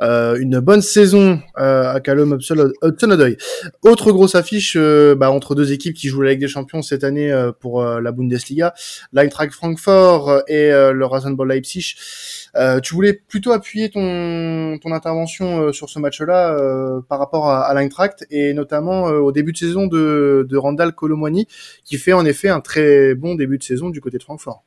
une 0.02 0.60
bonne 0.60 0.82
saison 0.82 1.40
à 1.56 2.02
Callum 2.04 2.34
Hudson-Odoi. 2.34 3.38
Autre 3.84 4.12
grosse 4.12 4.36
affiche 4.36 4.76
bah, 4.76 5.32
entre 5.32 5.56
deux 5.56 5.72
équipes 5.72 5.96
qui 5.96 6.10
jouent 6.10 6.24
la 6.24 6.32
Ligue 6.32 6.42
des 6.42 6.48
Champions 6.50 6.82
cette 6.82 7.06
année 7.06 7.34
pour 7.62 7.82
la 7.84 8.12
Bundesliga, 8.12 8.74
l'Eintracht 9.14 9.54
Francfort 9.54 10.42
et 10.50 10.70
le 10.70 11.06
Rasenball 11.06 11.48
Leipzig. 11.48 11.96
tu 12.84 12.94
voulais 12.94 13.14
plutôt 13.14 13.52
appuyer 13.54 13.90
ton, 13.90 14.78
ton 14.82 14.92
intervention 14.92 15.72
sur 15.72 15.90
ce 15.90 16.00
match-là 16.00 16.58
par 17.08 17.20
rapport 17.20 17.50
à, 17.50 17.62
à 17.62 17.74
l'Eintracht 17.74 18.26
et 18.32 18.54
notamment 18.54 19.04
au 19.04 19.32
début 19.32 19.54
de 19.54 19.61
saison 19.62 19.88
de, 19.88 20.46
de 20.50 20.58
Randall 20.58 20.94
Colomwani, 20.94 21.48
qui 21.86 21.98
fait 21.98 22.14
en 22.14 22.26
effet 22.26 22.50
un 22.50 22.62
très 22.62 23.16
bon 23.16 23.36
début 23.36 23.58
de 23.58 23.64
saison 23.64 23.90
du 23.90 24.02
côté 24.02 24.18
de 24.18 24.24
Francfort. 24.24 24.64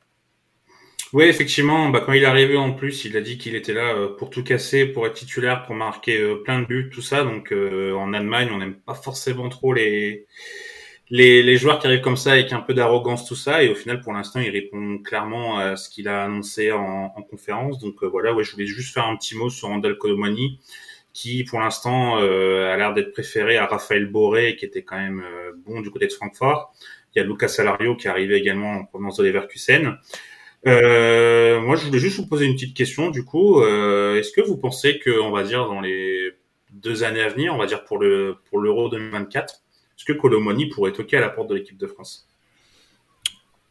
Oui, 1.13 1.25
effectivement, 1.25 1.89
bah, 1.89 2.01
quand 2.05 2.11
il 2.13 2.23
est 2.23 2.25
arrivé 2.25 2.57
en 2.57 2.73
plus, 2.73 3.05
il 3.05 3.15
a 3.15 3.21
dit 3.21 3.37
qu'il 3.37 3.55
était 3.55 3.73
là 3.73 3.93
euh, 3.93 4.09
pour 4.17 4.29
tout 4.29 4.43
casser, 4.43 4.85
pour 4.85 5.07
être 5.07 5.13
titulaire, 5.13 5.63
pour 5.65 5.73
marquer 5.73 6.19
euh, 6.19 6.43
plein 6.43 6.59
de 6.59 6.65
buts, 6.65 6.89
tout 6.93 7.01
ça. 7.01 7.23
Donc 7.23 7.53
euh, 7.53 7.93
en 7.93 8.13
Allemagne, 8.13 8.49
on 8.51 8.57
n'aime 8.57 8.75
pas 8.75 8.95
forcément 8.95 9.47
trop 9.47 9.71
les, 9.73 10.25
joueurs 11.57 11.79
qui 11.79 11.87
arrivent 11.87 12.01
comme 12.01 12.17
ça 12.17 12.33
avec 12.33 12.51
un 12.51 12.59
peu 12.59 12.73
d'arrogance, 12.73 13.25
tout 13.25 13.35
ça. 13.35 13.63
Et 13.63 13.69
au 13.69 13.75
final, 13.75 14.01
pour 14.01 14.11
l'instant, 14.13 14.41
il 14.41 14.49
répond 14.49 14.97
clairement 14.97 15.57
à 15.57 15.77
ce 15.77 15.89
qu'il 15.89 16.09
a 16.09 16.25
annoncé 16.25 16.71
en, 16.73 17.13
en 17.15 17.21
conférence. 17.21 17.79
Donc 17.79 18.03
voilà, 18.03 18.35
je 18.41 18.51
voulais 18.51 18.65
juste 18.65 18.93
faire 18.93 19.05
un 19.07 19.15
petit 19.15 19.37
mot 19.37 19.49
sur 19.49 19.69
Randall 19.69 19.97
Colomwani 19.97 20.59
qui 21.15 21.45
pour 21.45 21.61
l'instant 21.61 22.19
euh, 22.19 22.73
a 22.73 22.75
l'air 22.75 22.93
d'être 22.93 23.13
préféré 23.13 23.55
à 23.55 23.65
Raphaël 23.65 24.05
Boré, 24.05 24.57
qui 24.57 24.65
était 24.65 24.83
quand 24.83 24.97
même 24.97 25.23
euh, 25.25 25.53
bon 25.65 25.79
du 25.79 25.89
côté 25.89 26.07
de 26.07 26.11
Francfort. 26.11 26.75
Il 27.15 27.19
y 27.19 27.21
a 27.21 27.25
Lucas 27.25 27.47
Salario 27.47 27.95
qui 27.95 28.07
est 28.07 28.09
arrivé 28.09 28.35
également 28.35 28.73
en 28.73 28.83
provenance 28.83 29.15
de 29.15 29.23
Leverkusen. 29.23 29.97
Euh, 30.67 31.61
moi, 31.61 31.77
je 31.77 31.85
voulais 31.85 31.99
juste 31.99 32.17
vous 32.17 32.27
poser 32.27 32.45
une 32.45 32.55
petite 32.55 32.75
question. 32.75 33.11
Du 33.11 33.23
coup, 33.23 33.61
euh, 33.61 34.19
est-ce 34.19 34.33
que 34.33 34.41
vous 34.41 34.57
pensez 34.57 34.99
que, 34.99 35.21
on 35.21 35.31
va 35.31 35.43
dire, 35.43 35.67
dans 35.67 35.79
les 35.79 36.33
deux 36.73 37.05
années 37.05 37.21
à 37.21 37.29
venir, 37.29 37.55
on 37.55 37.57
va 37.57 37.65
dire 37.65 37.85
pour 37.85 37.97
le 37.97 38.35
pour 38.49 38.59
l'Euro 38.59 38.89
2024, 38.89 39.53
est-ce 39.53 40.03
que 40.03 40.11
Colomoni 40.11 40.67
pourrait 40.67 40.91
toquer 40.91 41.15
à 41.15 41.21
la 41.21 41.29
porte 41.29 41.49
de 41.49 41.55
l'équipe 41.55 41.77
de 41.77 41.87
France? 41.87 42.27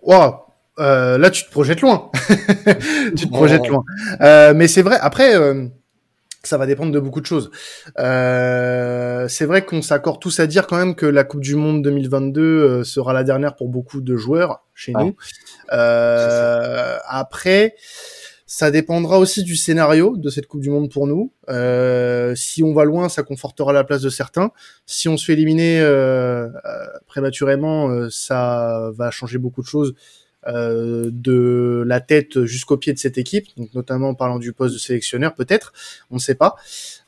Wow, 0.00 0.46
là, 0.78 1.30
tu 1.30 1.44
te 1.44 1.50
projettes 1.50 1.82
loin. 1.82 2.10
tu 3.14 3.26
te 3.26 3.30
projettes 3.30 3.68
loin. 3.68 3.84
mais 4.54 4.66
c'est 4.66 4.82
vrai. 4.82 4.96
Après, 4.98 5.34
ça 6.48 6.58
va 6.58 6.66
dépendre 6.66 6.92
de 6.92 7.00
beaucoup 7.00 7.20
de 7.20 7.26
choses. 7.26 7.50
Euh, 7.98 9.26
c'est 9.28 9.44
vrai 9.46 9.64
qu'on 9.64 9.82
s'accorde 9.82 10.20
tous 10.20 10.40
à 10.40 10.46
dire 10.46 10.66
quand 10.66 10.76
même 10.76 10.94
que 10.94 11.06
la 11.06 11.24
Coupe 11.24 11.40
du 11.40 11.56
Monde 11.56 11.82
2022 11.82 12.42
euh, 12.42 12.84
sera 12.84 13.12
la 13.12 13.24
dernière 13.24 13.56
pour 13.56 13.68
beaucoup 13.68 14.00
de 14.00 14.16
joueurs 14.16 14.64
chez 14.74 14.92
nous. 14.92 15.16
Euh, 15.72 16.96
après, 17.06 17.74
ça 18.46 18.70
dépendra 18.70 19.18
aussi 19.18 19.42
du 19.42 19.56
scénario 19.56 20.16
de 20.16 20.28
cette 20.28 20.46
Coupe 20.46 20.60
du 20.60 20.70
Monde 20.70 20.90
pour 20.90 21.06
nous. 21.06 21.32
Euh, 21.48 22.34
si 22.34 22.62
on 22.62 22.72
va 22.72 22.84
loin, 22.84 23.08
ça 23.08 23.22
confortera 23.22 23.72
la 23.72 23.84
place 23.84 24.02
de 24.02 24.10
certains. 24.10 24.52
Si 24.86 25.08
on 25.08 25.16
se 25.16 25.24
fait 25.24 25.32
éliminer 25.32 25.80
euh, 25.80 26.48
prématurément, 27.06 28.08
ça 28.10 28.90
va 28.94 29.10
changer 29.10 29.38
beaucoup 29.38 29.62
de 29.62 29.66
choses 29.66 29.94
euh, 30.46 31.10
de 31.12 31.84
la 31.86 32.00
tête 32.00 32.44
jusqu'au 32.44 32.76
pied 32.76 32.92
de 32.92 32.98
cette 32.98 33.18
équipe, 33.18 33.46
donc 33.56 33.72
notamment 33.74 34.10
en 34.10 34.14
parlant 34.14 34.38
du 34.38 34.52
poste 34.52 34.74
de 34.74 34.78
sélectionneur 34.78 35.34
peut-être, 35.34 35.72
on 36.10 36.16
ne 36.16 36.20
sait 36.20 36.34
pas. 36.34 36.56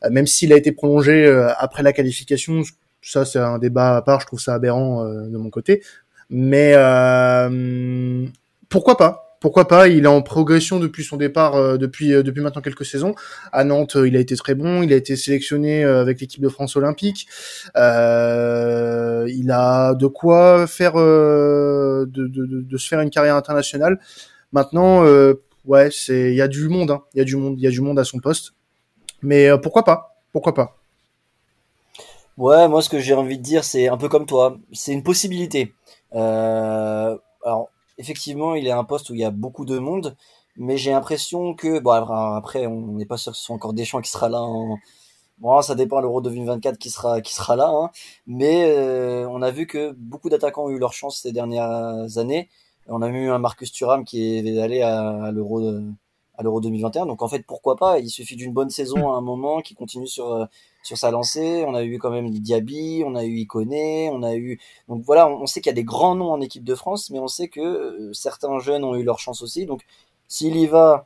Euh, 0.03 0.09
même 0.09 0.27
s'il 0.27 0.53
a 0.53 0.57
été 0.57 0.71
prolongé 0.71 1.25
euh, 1.25 1.49
après 1.57 1.83
la 1.83 1.93
qualification, 1.93 2.63
ça 3.01 3.25
c'est 3.25 3.39
un 3.39 3.59
débat 3.59 3.97
à 3.97 4.01
part, 4.01 4.21
je 4.21 4.27
trouve 4.27 4.39
ça 4.39 4.53
aberrant 4.53 5.05
de 5.05 5.37
mon 5.37 5.49
côté. 5.49 5.83
Mais 6.29 6.73
pourquoi 8.69 8.97
pas? 8.97 9.26
Pourquoi 9.39 9.67
pas 9.67 9.87
Il 9.87 10.05
est 10.05 10.07
en 10.07 10.21
progression 10.21 10.79
depuis 10.79 11.03
son 11.03 11.17
départ, 11.17 11.55
euh, 11.55 11.77
depuis 11.77 12.13
euh, 12.13 12.23
depuis 12.23 12.41
maintenant 12.41 12.61
quelques 12.61 12.85
saisons. 12.85 13.13
À 13.51 13.63
Nantes, 13.63 13.95
euh, 13.95 14.07
il 14.07 14.17
a 14.17 14.19
été 14.19 14.35
très 14.35 14.55
bon. 14.55 14.81
Il 14.81 14.91
a 14.91 14.95
été 14.95 15.15
sélectionné 15.15 15.83
avec 15.83 16.19
l'équipe 16.19 16.41
de 16.41 16.49
France 16.49 16.75
olympique. 16.75 17.27
il 17.75 17.81
a 19.51 19.93
de 19.93 20.07
quoi 20.07 20.65
faire 20.67 20.95
de, 20.95 22.07
de, 22.07 22.77
se 22.77 22.87
faire 22.87 23.01
une 23.01 23.09
carrière 23.09 23.35
internationale. 23.35 23.99
Maintenant, 24.51 25.03
ouais, 25.65 25.89
c'est 25.91 26.31
il 26.31 26.35
y 26.35 26.41
a 26.41 26.47
du 26.47 26.67
monde. 26.67 26.91
Hein. 26.91 27.01
Il 27.13 27.19
y 27.19 27.21
a 27.21 27.25
du 27.25 27.35
monde. 27.35 27.55
Il 27.57 27.63
y 27.63 27.67
a 27.67 27.71
du 27.71 27.81
monde 27.81 27.99
à 27.99 28.03
son 28.03 28.19
poste. 28.19 28.53
Mais 29.21 29.49
pourquoi 29.61 29.83
pas? 29.83 30.15
Pourquoi 30.31 30.53
pas? 30.53 30.77
Ouais, 32.37 32.67
moi 32.67 32.81
ce 32.81 32.89
que 32.89 32.99
j'ai 32.99 33.13
envie 33.13 33.37
de 33.37 33.43
dire, 33.43 33.63
c'est 33.63 33.87
un 33.87 33.97
peu 33.97 34.09
comme 34.09 34.25
toi. 34.25 34.57
C'est 34.71 34.93
une 34.93 35.03
possibilité. 35.03 35.73
alors 36.11 37.69
effectivement, 37.97 38.55
il 38.55 38.67
est 38.67 38.71
à 38.71 38.77
un 38.77 38.83
poste 38.83 39.09
où 39.09 39.13
il 39.13 39.19
y 39.19 39.25
a 39.25 39.31
beaucoup 39.31 39.65
de 39.65 39.79
monde, 39.79 40.15
mais 40.57 40.77
j'ai 40.77 40.91
l'impression 40.91 41.53
que, 41.55 41.79
bon, 41.79 41.91
après, 41.91 42.67
on 42.67 42.93
n'est 42.93 43.05
pas 43.05 43.17
sûr 43.17 43.31
que 43.31 43.37
ce 43.37 43.43
soit 43.43 43.55
encore 43.55 43.73
Deschamps 43.73 44.01
qui 44.01 44.09
sera 44.11 44.29
là 44.29 44.41
en, 44.41 44.77
Bon, 45.39 45.61
ça 45.61 45.75
dépend 45.75 46.01
l'Euro 46.01 46.19
2024 46.21 46.79
qui 46.79 46.89
sera 46.89 47.21
qui 47.21 47.35
sera 47.35 47.55
là, 47.55 47.69
hein. 47.69 47.91
mais 48.25 48.71
euh, 48.75 49.27
on 49.29 49.43
a 49.43 49.51
vu 49.51 49.67
que 49.67 49.91
beaucoup 49.91 50.29
d'attaquants 50.29 50.65
ont 50.65 50.69
eu 50.71 50.79
leur 50.79 50.93
chance 50.93 51.21
ces 51.21 51.31
dernières 51.31 52.17
années. 52.17 52.49
On 52.87 53.03
a 53.03 53.09
eu 53.09 53.29
un 53.29 53.37
Marcus 53.37 53.71
Thuram 53.71 54.03
qui 54.03 54.37
est 54.37 54.59
allé 54.59 54.81
à, 54.81 55.29
l'Euro 55.31 55.61
à 56.37 56.43
l'Euro 56.43 56.61
2021. 56.61 57.05
Donc 57.05 57.21
en 57.21 57.27
fait, 57.27 57.43
pourquoi 57.45 57.75
pas? 57.75 57.99
Il 57.99 58.09
suffit 58.09 58.35
d'une 58.35 58.53
bonne 58.53 58.69
saison 58.69 59.11
à 59.11 59.17
un 59.17 59.21
moment 59.21 59.61
qui 59.61 59.75
continue 59.75 60.07
sur 60.07 60.47
sur 60.87 60.97
sa 60.97 61.11
lancée. 61.11 61.65
On 61.67 61.75
a 61.75 61.83
eu 61.83 61.99
quand 61.99 62.09
même 62.09 62.29
Diaby, 62.29 63.03
on 63.05 63.15
a 63.15 63.25
eu 63.25 63.37
Iconé, 63.39 64.09
on 64.11 64.23
a 64.23 64.35
eu 64.35 64.59
donc 64.87 65.03
voilà, 65.03 65.27
on 65.27 65.45
sait 65.45 65.61
qu'il 65.61 65.69
y 65.69 65.71
a 65.71 65.75
des 65.75 65.83
grands 65.83 66.15
noms 66.15 66.31
en 66.31 66.41
équipe 66.41 66.63
de 66.63 66.75
France, 66.75 67.09
mais 67.09 67.19
on 67.19 67.27
sait 67.27 67.49
que 67.49 67.59
euh, 67.59 68.13
certains 68.13 68.57
jeunes 68.59 68.83
ont 68.83 68.95
eu 68.95 69.03
leur 69.03 69.19
chance 69.19 69.41
aussi. 69.41 69.65
Donc 69.65 69.81
s'il 70.27 70.55
y 70.57 70.67
va, 70.67 71.05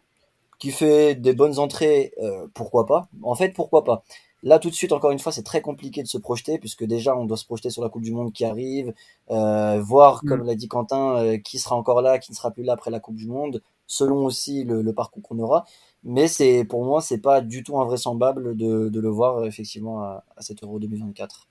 qui 0.60 0.72
fait 0.72 1.16
des 1.16 1.34
bonnes 1.34 1.60
entrées, 1.60 2.14
euh, 2.22 2.48
pourquoi 2.54 2.86
pas? 2.86 3.08
En 3.24 3.36
fait, 3.36 3.50
pourquoi 3.54 3.84
pas? 3.84 4.04
Là, 4.44 4.60
tout 4.60 4.70
de 4.70 4.76
suite, 4.76 4.92
encore 4.92 5.12
une 5.12 5.20
fois, 5.20 5.32
c'est 5.32 5.44
très 5.44 5.62
compliqué 5.62 6.02
de 6.02 6.08
se 6.08 6.18
projeter, 6.18 6.58
puisque 6.58 6.84
déjà, 6.84 7.16
on 7.16 7.26
doit 7.26 7.38
se 7.38 7.46
projeter 7.46 7.70
sur 7.70 7.84
la 7.84 7.90
Coupe 7.90 8.02
du 8.02 8.12
Monde 8.12 8.34
qui 8.34 8.44
arrive, 8.44 8.94
euh, 9.30 9.80
voir, 9.82 10.22
mm. 10.24 10.28
comme 10.28 10.44
l'a 10.44 10.56
dit 10.56 10.68
Quentin, 10.68 11.38
qui 11.40 11.60
sera 11.60 11.76
encore 11.76 12.02
là, 12.02 12.18
qui 12.20 12.32
ne 12.32 12.36
sera 12.36 12.52
plus 12.52 12.64
là 12.64 12.74
après 12.74 12.90
la 12.92 13.00
Coupe 13.00 13.16
du 13.16 13.28
Monde, 13.28 13.62
selon 13.92 14.26
aussi 14.26 14.64
le, 14.64 14.94
parcours 14.94 15.22
qu'on 15.22 15.40
aura. 15.40 15.66
Mais 16.04 16.28
c'est 16.30 16.64
pour 16.64 16.86
moi, 16.86 17.02
c'est 17.02 17.20
pas 17.20 17.42
du 17.42 17.62
tout 17.62 17.78
invraisemblable 17.78 18.56
de, 18.56 18.90
le 18.94 19.10
voir 19.10 19.46
effectivement 19.46 20.02
à, 20.02 20.24
à 20.38 20.42
cet 20.42 20.64
Euro 20.64 20.80
2024. 20.80 21.50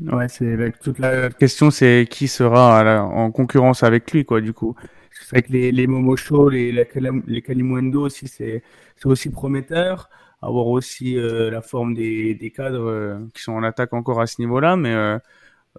Ouais, 0.00 0.28
c'est 0.28 0.72
toute 0.82 0.98
la 0.98 1.30
question, 1.30 1.70
c'est 1.70 2.08
qui 2.10 2.26
sera 2.26 3.04
en 3.04 3.30
concurrence 3.30 3.84
avec 3.84 4.10
lui, 4.10 4.24
quoi. 4.24 4.40
Du 4.40 4.52
coup, 4.52 4.74
c'est 5.12 5.30
vrai 5.30 5.42
que 5.42 5.52
les, 5.52 5.70
les 5.70 5.86
Momo 5.86 6.16
Show, 6.16 6.48
les 6.48 6.72
les 6.72 7.42
Kalimundo 7.42 8.06
aussi, 8.06 8.26
c'est 8.26 8.62
aussi 9.04 9.30
prometteur. 9.30 10.10
à 10.42 10.50
voir 10.50 10.66
aussi 10.66 11.14
la 11.16 11.62
forme 11.62 11.94
des, 11.94 12.34
des 12.34 12.50
cadres 12.50 13.28
qui 13.34 13.42
sont 13.42 13.52
en 13.52 13.62
attaque 13.62 13.92
encore 13.92 14.20
à 14.20 14.26
ce 14.26 14.40
niveau-là, 14.40 14.76
mais 14.76 14.94
euh, 14.94 15.18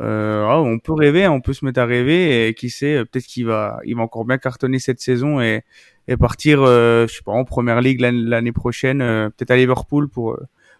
ah, 0.02 0.60
on 0.62 0.80
peut 0.80 0.94
rêver, 0.94 1.28
on 1.28 1.42
peut 1.42 1.54
se 1.54 1.66
mettre 1.66 1.80
à 1.80 1.86
rêver 1.86 2.48
et 2.48 2.54
qui 2.54 2.70
sait, 2.70 3.04
peut-être 3.06 3.26
qu'il 3.26 3.46
va, 3.46 3.80
il 3.86 3.96
va 3.96 4.04
encore 4.04 4.26
bien 4.26 4.38
cartonner 4.38 4.80
cette 4.80 5.00
saison 5.00 5.42
et, 5.42 5.64
et 6.08 6.18
partir, 6.18 6.62
euh, 6.62 7.08
je 7.08 7.16
sais 7.16 7.24
pas, 7.24 7.32
en 7.32 7.46
première 7.46 7.82
ligue 7.82 8.02
l'année 8.02 8.52
prochaine, 8.52 9.02
euh, 9.02 9.30
peut-être 9.30 9.52
à 9.52 9.56
Liverpool 9.56 10.10
pour 10.10 10.38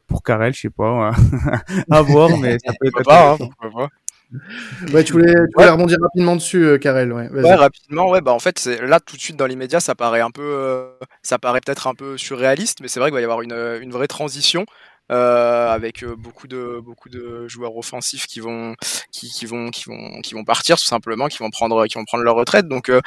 pour 0.08 0.24
Carrel, 0.24 0.54
je 0.54 0.62
sais 0.62 0.70
pas, 0.70 1.12
à 1.90 2.02
voir, 2.02 2.38
mais 2.38 2.58
ça 2.66 2.74
peut 2.78 2.88
être 2.88 3.04
pas, 3.04 3.38
hein, 3.40 3.88
Ouais, 4.94 5.04
tu 5.04 5.12
voulais, 5.12 5.34
tu 5.34 5.54
voulais 5.56 5.70
rebondir 5.70 5.98
rapidement 6.02 6.38
dessus, 6.38 6.80
Karel. 6.80 7.12
Ouais, 7.12 7.30
ouais, 7.30 7.54
rapidement. 7.54 8.10
Ouais, 8.10 8.22
bah 8.22 8.32
en 8.32 8.40
fait, 8.40 8.66
là 8.82 9.02
tout 9.02 9.18
de 9.18 9.22
suite 9.22 9.36
dans 9.36 9.46
l'immédiat, 9.46 9.82
ça 9.82 9.94
paraît 9.94 10.22
un 10.22 10.32
peu, 10.32 10.88
ça 11.22 11.38
paraît 11.38 11.60
peut-être 11.60 11.88
un 11.88 11.96
peu 11.96 12.18
surréaliste, 12.18 12.80
mais 12.82 12.88
c'est 12.88 13.02
vrai 13.02 13.10
qu'il 13.10 13.16
va 13.16 13.22
y 13.22 13.26
avoir 13.26 13.42
une, 13.42 13.80
une 13.82 13.92
vraie 13.92 14.08
transition. 14.08 14.66
Euh, 15.12 15.70
avec 15.70 16.04
euh, 16.04 16.16
beaucoup 16.16 16.48
de 16.48 16.80
beaucoup 16.82 17.10
de 17.10 17.46
joueurs 17.50 17.76
offensifs 17.76 18.28
qui 18.28 18.40
vont 18.40 18.76
qui, 19.12 19.46
vont 19.46 19.70
qui 19.70 19.84
vont 19.84 20.22
qui 20.22 20.34
vont 20.36 20.46
partir 20.46 20.78
tout 20.78 20.86
simplement, 20.86 21.28
qui 21.28 21.40
vont 21.40 21.50
prendre 21.50 21.86
qui 21.88 21.96
vont 21.96 22.06
prendre 22.06 22.24
leur 22.24 22.36
retraite. 22.36 22.70
Donc 22.70 22.88
euh, 22.88 23.02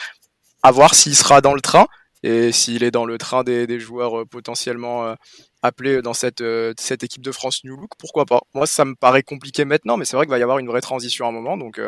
à 0.63 0.71
voir 0.71 0.95
s'il 0.95 1.17
sera 1.17 1.41
dans 1.41 1.55
le 1.55 1.63
train 1.63 1.87
et 2.23 2.53
s'il 2.53 2.83
est 2.83 2.91
dans 2.91 3.07
le 3.07 3.17
train 3.17 3.43
des, 3.43 3.67
des 3.67 3.81
joueurs 3.81 4.27
potentiellement 4.27 5.15
appelés 5.63 6.03
dans 6.03 6.15
cette, 6.15 6.43
cette 6.79 7.05
équipe 7.05 7.23
de 7.23 7.33
France 7.33 7.65
New 7.65 7.77
Look, 7.77 7.91
pourquoi 7.99 8.25
pas? 8.25 8.41
Moi, 8.55 8.67
ça 8.67 8.87
me 8.87 8.95
paraît 8.95 9.23
compliqué 9.23 9.67
maintenant, 9.67 9.99
mais 9.99 10.07
c'est 10.07 10.17
vrai 10.17 10.25
qu'il 10.25 10.31
va 10.31 10.39
y 10.39 10.43
avoir 10.43 10.59
une 10.59 10.67
vraie 10.67 10.81
transition 10.81 11.27
à 11.27 11.29
un 11.29 11.33
moment, 11.33 11.59
donc 11.59 11.79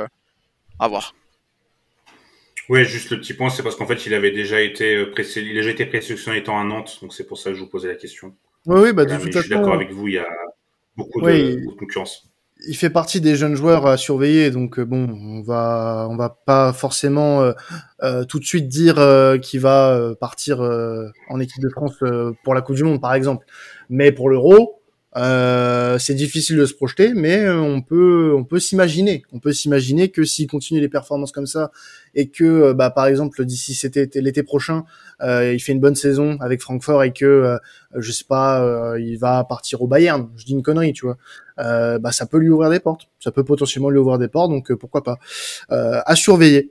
à 0.79 0.89
voir. 0.89 1.15
Oui, 2.69 2.85
juste 2.85 3.09
le 3.09 3.19
petit 3.19 3.33
point, 3.33 3.49
c'est 3.49 3.63
parce 3.63 3.77
qu'en 3.77 3.87
fait, 3.87 4.05
il 4.05 4.13
avait 4.13 4.31
déjà 4.31 4.61
été 4.61 5.07
pressé, 5.07 5.41
il 5.41 5.53
a 5.53 5.63
déjà 5.63 5.71
été 5.71 5.87
présélectionné 5.87 6.37
étant 6.37 6.61
à 6.61 6.65
Nantes, 6.65 6.99
donc 7.01 7.15
c'est 7.15 7.27
pour 7.27 7.39
ça 7.39 7.49
que 7.49 7.57
je 7.57 7.63
vous 7.63 7.71
posais 7.71 7.89
la 7.89 7.95
question. 7.95 8.35
Oui, 8.67 8.81
oui, 8.83 8.93
bah, 8.93 9.05
de 9.05 9.15
toute 9.15 9.33
façon. 9.33 9.39
Je 9.39 9.41
suis 9.41 9.55
d'accord 9.55 9.75
avec 9.75 9.93
vous, 9.93 10.09
il 10.09 10.15
y 10.15 10.19
a 10.19 10.27
beaucoup 10.97 11.21
de, 11.21 11.77
concurrence. 11.79 12.29
Il 12.69 12.77
fait 12.77 12.91
partie 12.91 13.21
des 13.21 13.37
jeunes 13.37 13.55
joueurs 13.55 13.87
à 13.87 13.97
surveiller, 13.97 14.51
donc 14.51 14.79
euh, 14.79 14.85
bon, 14.85 15.07
on 15.09 15.43
va, 15.43 16.09
on 16.11 16.17
va 16.17 16.31
pas 16.31 16.73
forcément 16.73 17.43
euh, 17.43 17.53
euh, 18.03 18.25
tout 18.25 18.39
de 18.41 18.45
suite 18.45 18.67
dire 18.67 18.97
qu'il 19.43 19.61
va 19.61 20.15
partir 20.21 20.61
en 20.61 21.41
équipe 21.41 21.63
de 21.63 21.69
France 21.69 22.03
pour 22.45 22.55
la 22.55 22.63
Coupe 22.63 22.77
du 22.77 22.85
Monde, 22.85 23.01
par 23.01 23.15
exemple. 23.15 23.47
Mais 23.89 24.11
pour 24.11 24.31
l'Euro, 24.31 24.83
euh, 25.17 25.99
c'est 25.99 26.15
difficile 26.15 26.57
de 26.59 26.67
se 26.67 26.75
projeter, 26.75 27.15
mais 27.15 27.39
euh, 27.39 27.59
on 27.59 27.81
peut 27.81 28.35
on 28.37 28.45
peut 28.45 28.59
s'imaginer. 28.61 29.23
On 29.33 29.39
peut 29.39 29.53
s'imaginer 29.53 30.11
que 30.11 30.25
s'il 30.25 30.47
continue 30.47 30.81
les 30.81 30.91
performances 30.91 31.33
comme 31.33 31.47
ça 31.47 31.71
et 32.15 32.29
que 32.29 32.45
euh, 32.45 32.75
bah 32.75 32.91
par 32.91 33.07
exemple 33.07 33.45
d'ici 33.47 33.75
c'était 33.75 34.11
l'été 34.17 34.43
prochain, 34.43 34.85
euh, 35.23 35.55
il 35.55 35.61
fait 35.61 35.73
une 35.73 35.81
bonne 35.81 35.95
saison 35.95 36.37
avec 36.41 36.61
Francfort 36.61 37.03
et 37.03 37.13
que 37.13 37.57
je 37.95 38.13
sais 38.13 38.25
pas, 38.29 38.95
il 38.99 39.17
va 39.17 39.43
partir 39.45 39.81
au 39.81 39.87
Bayern. 39.87 40.29
Je 40.37 40.45
dis 40.45 40.53
une 40.53 40.63
connerie, 40.63 40.93
tu 40.93 41.07
vois. 41.07 41.17
Bah 41.57 42.13
ça 42.13 42.27
peut 42.27 42.39
lui 42.39 42.51
ouvrir 42.51 42.71
des 42.71 42.81
portes. 42.81 43.09
Ça 43.21 43.31
peut 43.31 43.45
potentiellement 43.45 43.91
lui 43.91 43.99
ouvrir 43.99 44.19
des 44.19 44.29
portes, 44.29 44.51
donc 44.51 44.73
pourquoi 44.75 45.03
pas. 45.03 45.19
à 45.71 46.15
surveiller. 46.17 46.71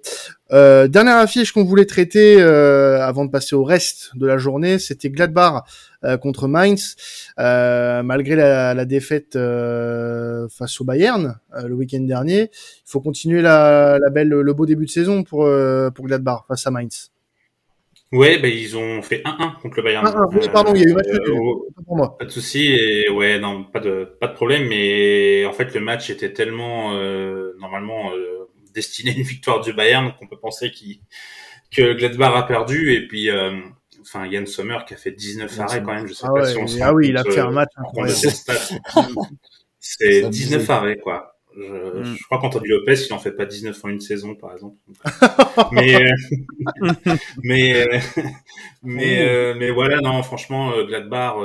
dernière 0.52 1.18
affiche 1.18 1.52
qu'on 1.52 1.64
voulait 1.66 1.86
traiter 1.86 2.42
avant 2.42 3.26
de 3.26 3.32
passer 3.32 3.56
au 3.56 3.64
reste 3.64 4.12
de 4.16 4.26
la 4.26 4.38
journée, 4.38 4.80
c'était 4.80 5.10
Gladbach 5.10 5.64
euh, 6.06 6.18
contre 6.18 6.48
Mainz, 6.48 6.96
euh, 7.40 8.04
malgré 8.04 8.36
la, 8.36 8.86
défaite 8.86 9.36
euh, 9.36 10.48
face 10.50 10.80
au 10.80 10.84
Bayern 10.84 11.40
le 11.64 11.74
week-end 11.74 12.02
dernier. 12.02 12.52
Il 12.52 12.90
faut 12.90 13.02
continuer 13.02 13.42
la, 13.42 13.98
belle, 14.12 14.30
le 14.30 14.54
beau 14.54 14.66
début 14.66 14.86
de 14.86 14.92
saison 14.92 15.24
pour 15.24 15.50
pour 15.96 16.06
Gladbach 16.06 16.46
face 16.48 16.68
à 16.68 16.72
Mainz. 16.72 17.15
Ouais, 18.12 18.38
ben 18.38 18.52
ils 18.52 18.78
ont 18.78 19.02
fait 19.02 19.22
1-1 19.26 19.60
contre 19.62 19.78
le 19.78 19.84
Bayern. 19.84 20.06
pardon, 20.52 20.74
il 20.76 20.82
y 20.82 20.86
a 20.86 20.90
eu 20.90 20.94
match 20.94 21.08
pour 21.86 21.98
moi. 21.98 22.18
Pas 22.18 22.26
de 22.26 22.30
souci, 22.30 22.68
et 22.68 23.10
ouais, 23.10 23.40
non, 23.40 23.64
pas 23.64 23.80
de 23.80 24.16
pas 24.20 24.28
de 24.28 24.34
problème, 24.34 24.68
mais 24.68 25.46
en 25.46 25.54
fait 25.54 25.74
le 25.74 25.80
match 25.80 26.10
était 26.10 26.32
tellement 26.32 26.94
normalement 27.60 28.12
destiné 28.74 29.12
à 29.12 29.14
une 29.16 29.24
victoire 29.24 29.62
du 29.62 29.74
Bayern 29.74 30.14
qu'on 30.20 30.28
peut 30.28 30.38
penser 30.38 30.72
qu 30.72 31.00
que 31.72 31.94
Gladbach 31.94 32.36
a 32.36 32.44
perdu 32.44 32.94
et 32.94 33.08
puis 33.08 33.30
enfin 34.02 34.28
Yann 34.28 34.46
Sommer 34.46 34.78
qui 34.88 34.94
a 34.94 34.98
fait 34.98 35.12
19 35.12 35.60
arrêts 35.60 35.84
quand 35.84 35.94
même, 35.94 36.08
je 36.08 36.14
sais 36.14 36.28
ah 36.28 36.34
pas 36.34 36.46
si 36.46 36.58
on 36.58 36.68
se 36.68 36.82
Ah 36.82 36.94
oui, 36.94 37.08
il 37.10 37.18
a 37.18 37.24
fait 37.24 37.40
un 37.40 37.52
match 37.52 37.72
C'est 39.80 40.30
19 40.30 40.70
arrêts 40.70 40.98
quoi. 40.98 41.35
Je, 41.56 42.00
mm. 42.00 42.16
je 42.16 42.24
crois 42.26 42.40
qu'Anthony 42.40 42.68
Lopez, 42.68 43.06
il 43.06 43.14
en 43.14 43.20
fait 43.20 43.32
pas 43.32 43.46
19 43.46 43.84
en 43.84 43.90
une 43.90 44.02
saison, 44.02 44.36
par 44.36 44.54
exemple. 44.54 44.78
mais, 45.72 45.96
euh, 45.96 46.12
mais, 47.44 47.88
euh, 47.88 48.00
mais, 48.84 49.22
euh, 49.22 49.54
mais 49.58 49.72
voilà, 49.72 50.02
non, 50.02 50.22
franchement, 50.24 50.84
Gladbach, 50.84 51.36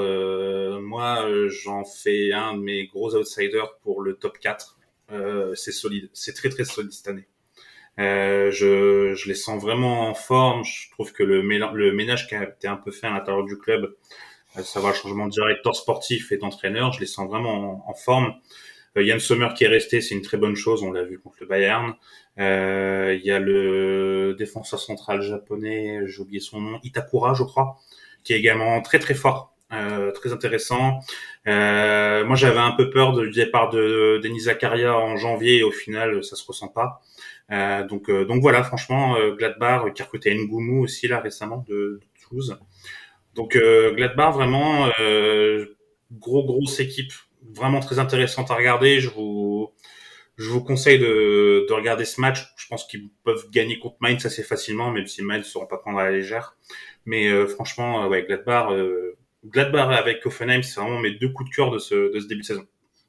moi, 0.81 1.27
j'en 1.49 1.85
fais 1.85 2.33
un 2.33 2.55
de 2.55 2.61
mes 2.61 2.87
gros 2.87 3.15
outsiders 3.15 3.79
pour 3.83 4.03
le 4.03 4.15
top 4.15 4.39
4. 4.39 4.79
c'est 5.55 5.73
solide, 5.73 6.11
c'est 6.13 6.35
très 6.35 6.49
très 6.49 6.65
solide 6.65 6.93
cette 6.93 7.09
année. 7.09 7.27
Euh, 7.99 8.51
je, 8.51 9.15
je, 9.15 9.29
les 9.29 9.35
sens 9.35 9.61
vraiment 9.61 10.09
en 10.09 10.15
forme. 10.15 10.65
Je 10.65 10.91
trouve 10.91 11.13
que 11.13 11.23
le, 11.23 11.43
le 11.43 11.93
ménage 11.93 12.29
qui 12.29 12.35
a 12.35 12.45
été 12.45 12.67
un 12.67 12.77
peu 12.77 12.91
fait 12.91 13.07
à 13.07 13.11
l'intérieur 13.11 13.45
du 13.45 13.59
club, 13.59 13.95
euh, 14.57 14.63
ça 14.63 14.81
va 14.81 14.91
le 14.91 14.95
changement 14.95 15.27
de 15.27 15.33
directeur 15.33 15.75
sportif 15.75 16.33
et 16.33 16.39
d'entraîneur, 16.39 16.93
je 16.93 17.01
les 17.01 17.07
sens 17.07 17.29
vraiment 17.29 17.89
en, 17.89 17.95
forme. 17.95 18.35
Euh, 18.97 19.03
Yann 19.03 19.21
Sommer 19.21 19.49
qui 19.57 19.65
est 19.65 19.69
resté, 19.69 20.01
c'est 20.01 20.15
une 20.15 20.23
très 20.23 20.37
bonne 20.37 20.57
chose. 20.57 20.83
On 20.83 20.93
l'a 20.93 21.05
vu 21.05 21.19
contre 21.19 21.39
le 21.41 21.47
Bayern. 21.47 21.95
Euh, 22.39 23.17
il 23.19 23.27
y 23.27 23.31
a 23.31 23.39
le 23.39 24.35
défenseur 24.39 24.81
central 24.81 25.23
japonais, 25.23 26.01
j'ai 26.07 26.21
oublié 26.21 26.41
son 26.41 26.61
nom, 26.61 26.81
Itakura, 26.83 27.35
je 27.35 27.43
crois, 27.43 27.77
qui 28.25 28.33
est 28.33 28.39
également 28.39 28.81
très 28.83 28.99
très 28.99 29.15
fort. 29.15 29.51
Euh, 29.73 30.11
très 30.11 30.33
intéressant. 30.33 30.99
Euh, 31.47 32.25
moi, 32.25 32.35
j'avais 32.35 32.59
un 32.59 32.73
peu 32.73 32.91
peur 32.91 33.13
du 33.17 33.31
départ 33.31 33.71
de 33.71 34.19
Denis 34.21 34.41
Zakaria 34.41 34.97
en 34.97 35.17
janvier 35.17 35.59
et 35.59 35.63
au 35.63 35.71
final, 35.71 36.25
ça 36.25 36.35
se 36.35 36.45
ressent 36.45 36.69
pas. 36.69 37.01
Euh, 37.53 37.87
donc, 37.87 38.11
donc 38.11 38.43
voilà, 38.43 38.65
franchement, 38.65 39.17
Gladbach 39.37 39.93
qui 39.95 40.03
a 40.03 40.05
recruté 40.05 40.35
Ngoumou 40.35 40.83
aussi 40.83 41.07
là 41.07 41.21
récemment 41.21 41.65
de, 41.69 41.75
de 41.75 42.07
Toulouse. 42.21 42.59
Donc 43.37 43.57
Gladbach 43.57 44.35
vraiment 44.35 44.89
gros 46.11 46.45
grosse 46.45 46.81
équipe, 46.81 47.13
vraiment 47.55 47.81
très 47.81 47.99
intéressante 47.99 48.51
à 48.51 48.55
regarder. 48.55 49.01
Je 49.01 49.11
vous 49.11 49.71
je 50.37 50.49
vous 50.49 50.65
conseille 50.65 50.99
de, 50.99 51.67
de 51.69 51.73
regarder 51.73 52.07
ce 52.07 52.21
match. 52.21 52.53
Je 52.57 52.67
pense 52.69 52.87
qu'ils 52.87 53.11
peuvent 53.25 53.51
gagner 53.51 53.79
contre 53.79 53.97
Mainz 54.01 54.25
assez 54.25 54.43
facilement, 54.43 54.91
même 54.91 55.07
si 55.07 55.23
Mainz 55.23 55.41
ne 55.41 55.45
seront 55.45 55.67
pas 55.67 55.77
prendre 55.77 55.99
à 55.99 56.05
la 56.05 56.13
légère. 56.13 56.57
Mais 57.05 57.47
franchement, 57.47 58.09
ouais, 58.09 58.25
Gladbach, 58.25 58.69
Gladbach 59.45 59.91
avec 59.91 60.25
Offenheim, 60.25 60.63
c'est 60.63 60.81
vraiment 60.81 61.01
mes 61.01 61.13
deux 61.13 61.29
coups 61.29 61.51
de 61.51 61.55
cœur 61.55 61.71
de 61.71 61.79
ce, 61.79 62.15
de 62.15 62.21
ce 62.21 62.27
début 62.27 62.41
de 62.41 62.47
saison. 62.47 62.67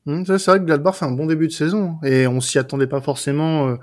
Mmh, 0.07 0.23
c'est 0.25 0.45
vrai 0.45 0.59
que 0.59 0.65
Gladbach 0.65 0.95
fait 0.95 1.05
un 1.05 1.11
bon 1.11 1.27
début 1.27 1.47
de 1.47 1.51
saison 1.51 1.99
hein, 2.01 2.07
et 2.07 2.25
on 2.25 2.41
s'y 2.41 2.57
attendait 2.57 2.87
pas 2.87 3.01
forcément 3.01 3.67
euh, 3.67 3.75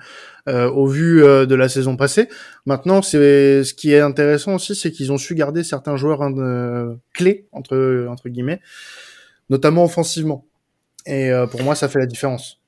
euh, 0.48 0.68
au 0.68 0.88
vu 0.88 1.22
euh, 1.22 1.46
de 1.46 1.54
la 1.54 1.68
saison 1.68 1.96
passée. 1.96 2.28
Maintenant, 2.66 3.02
c'est 3.02 3.62
ce 3.62 3.72
qui 3.72 3.92
est 3.92 4.00
intéressant 4.00 4.56
aussi, 4.56 4.74
c'est 4.74 4.90
qu'ils 4.90 5.12
ont 5.12 5.18
su 5.18 5.36
garder 5.36 5.62
certains 5.62 5.96
joueurs 5.96 6.22
hein, 6.22 6.98
clés 7.14 7.46
entre 7.52 8.06
entre 8.08 8.28
guillemets, 8.28 8.60
notamment 9.50 9.84
offensivement. 9.84 10.44
Et 11.06 11.30
pour 11.50 11.62
moi, 11.62 11.74
ça 11.74 11.88
fait 11.88 11.98
la 11.98 12.06
différence. 12.06 12.60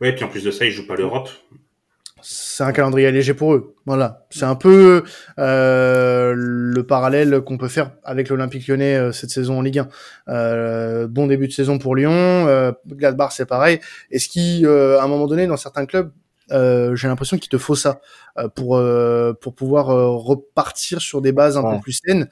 Ouais, 0.00 0.10
et 0.10 0.14
puis 0.14 0.24
en 0.24 0.28
plus 0.28 0.44
de 0.44 0.50
ça, 0.50 0.64
ils 0.64 0.70
jouent 0.70 0.86
pas 0.86 0.94
l'Europe 0.94 1.28
c'est 2.20 2.64
un 2.64 2.72
calendrier 2.72 3.10
léger 3.12 3.34
pour 3.34 3.54
eux. 3.54 3.74
Voilà, 3.86 4.26
c'est 4.30 4.44
un 4.44 4.54
peu 4.54 5.04
euh, 5.38 6.32
le 6.36 6.82
parallèle 6.86 7.40
qu'on 7.42 7.58
peut 7.58 7.68
faire 7.68 7.92
avec 8.04 8.28
l'Olympique 8.28 8.66
Lyonnais 8.66 8.96
euh, 8.96 9.12
cette 9.12 9.30
saison 9.30 9.58
en 9.58 9.62
Ligue 9.62 9.78
1. 9.78 9.88
Euh, 10.28 11.06
bon 11.06 11.26
début 11.26 11.48
de 11.48 11.52
saison 11.52 11.78
pour 11.78 11.94
Lyon, 11.94 12.12
euh, 12.12 12.72
Gladbach 12.86 13.32
c'est 13.32 13.46
pareil. 13.46 13.80
Et 14.10 14.18
ce 14.18 14.28
qui, 14.28 14.64
à 14.66 15.02
un 15.02 15.08
moment 15.08 15.26
donné, 15.26 15.46
dans 15.46 15.56
certains 15.56 15.86
clubs, 15.86 16.10
j'ai 16.50 17.08
l'impression 17.08 17.38
qu'il 17.38 17.50
te 17.50 17.58
faut 17.58 17.74
ça 17.74 18.00
pour 18.54 18.80
pour 19.40 19.54
pouvoir 19.54 19.86
repartir 19.86 21.00
sur 21.00 21.20
des 21.20 21.32
bases 21.32 21.56
un 21.56 21.62
peu 21.62 21.80
plus 21.80 22.00
saines. 22.04 22.28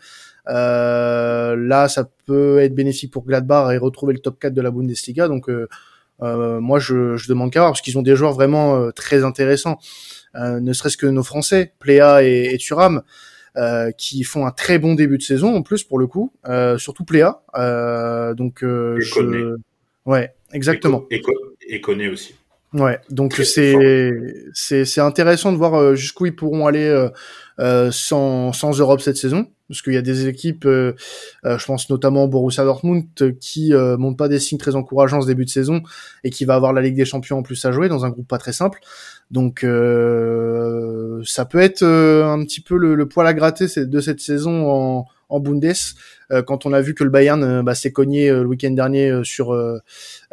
Là, 0.47 1.89
ça 1.89 2.09
peut 2.27 2.59
être 2.61 2.75
bénéfique 2.75 3.13
pour 3.13 3.25
Gladbach 3.25 3.73
et 3.73 3.79
retrouver 3.79 4.13
le 4.15 4.21
top 4.21 4.39
4 4.39 4.55
de 4.55 4.63
la 4.63 4.71
Bundesliga. 4.71 5.29
Donc 5.29 5.49
euh, 6.23 6.61
moi, 6.61 6.79
je, 6.79 7.17
je 7.17 7.29
demande 7.29 7.53
qu'à 7.53 7.61
voir 7.61 7.73
parce 7.73 7.81
qu'ils 7.81 7.99
ont 7.99 8.03
des 8.03 8.17
joueurs 8.17 8.33
vraiment 8.33 8.77
euh, 8.77 8.91
très 8.91 9.25
intéressants. 9.25 9.79
Euh, 10.35 10.61
ne 10.61 10.73
serait-ce 10.73 10.97
que 10.97 11.07
nos 11.07 11.23
Français, 11.23 11.73
Pléa 11.79 12.23
et, 12.23 12.55
et 12.55 12.59
Thuram, 12.59 13.03
qui 13.97 14.23
font 14.23 14.45
un 14.45 14.51
très 14.51 14.79
bon 14.79 14.95
début 14.95 15.17
de 15.17 15.23
saison 15.23 15.55
en 15.57 15.63
plus 15.63 15.83
pour 15.83 15.99
le 15.99 16.07
coup, 16.07 16.31
surtout 16.77 17.05
Pléa. 17.05 17.43
donc, 18.35 18.59
je... 18.61 19.57
ouais, 20.05 20.35
exactement. 20.53 21.05
Et, 21.11 21.23
et, 21.67 21.81
connaît 21.81 22.09
aussi. 22.09 22.35
Ouais, 22.77 22.99
donc 23.11 23.35
c'est 23.35 23.75
c'est 24.53 24.85
c'est 24.85 25.01
intéressant 25.01 25.53
de 25.53 25.57
voir 25.57 25.95
jusqu'où 25.95 26.27
ils 26.27 26.37
pourront 26.37 26.67
aller 26.67 27.09
euh, 27.59 27.91
sans 27.91 28.53
sans 28.53 28.79
Europe 28.79 29.01
cette 29.01 29.17
saison 29.17 29.47
parce 29.69 29.83
qu'il 29.83 29.95
y 29.95 29.97
a 29.97 30.03
des 30.03 30.29
équipes, 30.29 30.65
euh, 30.65 30.95
euh, 31.45 31.59
je 31.59 31.67
pense 31.67 31.91
notamment 31.91 32.29
Borussia 32.29 32.65
Dortmund, 32.65 33.05
qui 33.41 33.75
euh, 33.75 33.97
montrent 33.97 34.17
pas 34.17 34.29
des 34.29 34.39
signes 34.39 34.59
très 34.59 34.77
encourageants 34.77 35.21
ce 35.21 35.27
début 35.27 35.45
de 35.45 35.51
saison 35.51 35.83
et 36.25 36.31
qui 36.31 36.45
va 36.45 36.55
avoir 36.55 36.73
la 36.73 36.83
Ligue 36.83 36.97
des 36.97 37.05
Champions 37.05 37.39
en 37.39 37.43
plus 37.43 37.65
à 37.65 37.73
jouer 37.73 37.89
dans 37.89 38.05
un 38.05 38.11
groupe 38.11 38.29
pas 38.29 38.39
très 38.39 38.53
simple. 38.53 38.81
Donc 39.31 39.61
ça 39.63 41.45
peut 41.45 41.59
être 41.59 41.83
un 41.83 42.45
petit 42.45 42.61
peu 42.61 42.77
le, 42.77 43.09
poil 43.09 43.27
à 43.27 43.35
gratter 43.35 43.67
de 43.77 44.01
cette 44.01 44.21
saison 44.21 44.71
en, 44.71 45.07
en 45.29 45.41
Bundes. 45.41 45.73
quand 46.47 46.67
on 46.67 46.73
a 46.73 46.81
vu 46.81 46.95
que 46.95 47.05
le 47.05 47.11
Bayern 47.11 47.63
bah, 47.63 47.75
s'est 47.75 47.93
cogné 47.93 48.31
le 48.31 48.47
week-end 48.47 48.71
dernier 48.71 49.21
sur 49.25 49.55
eux, 49.55 49.83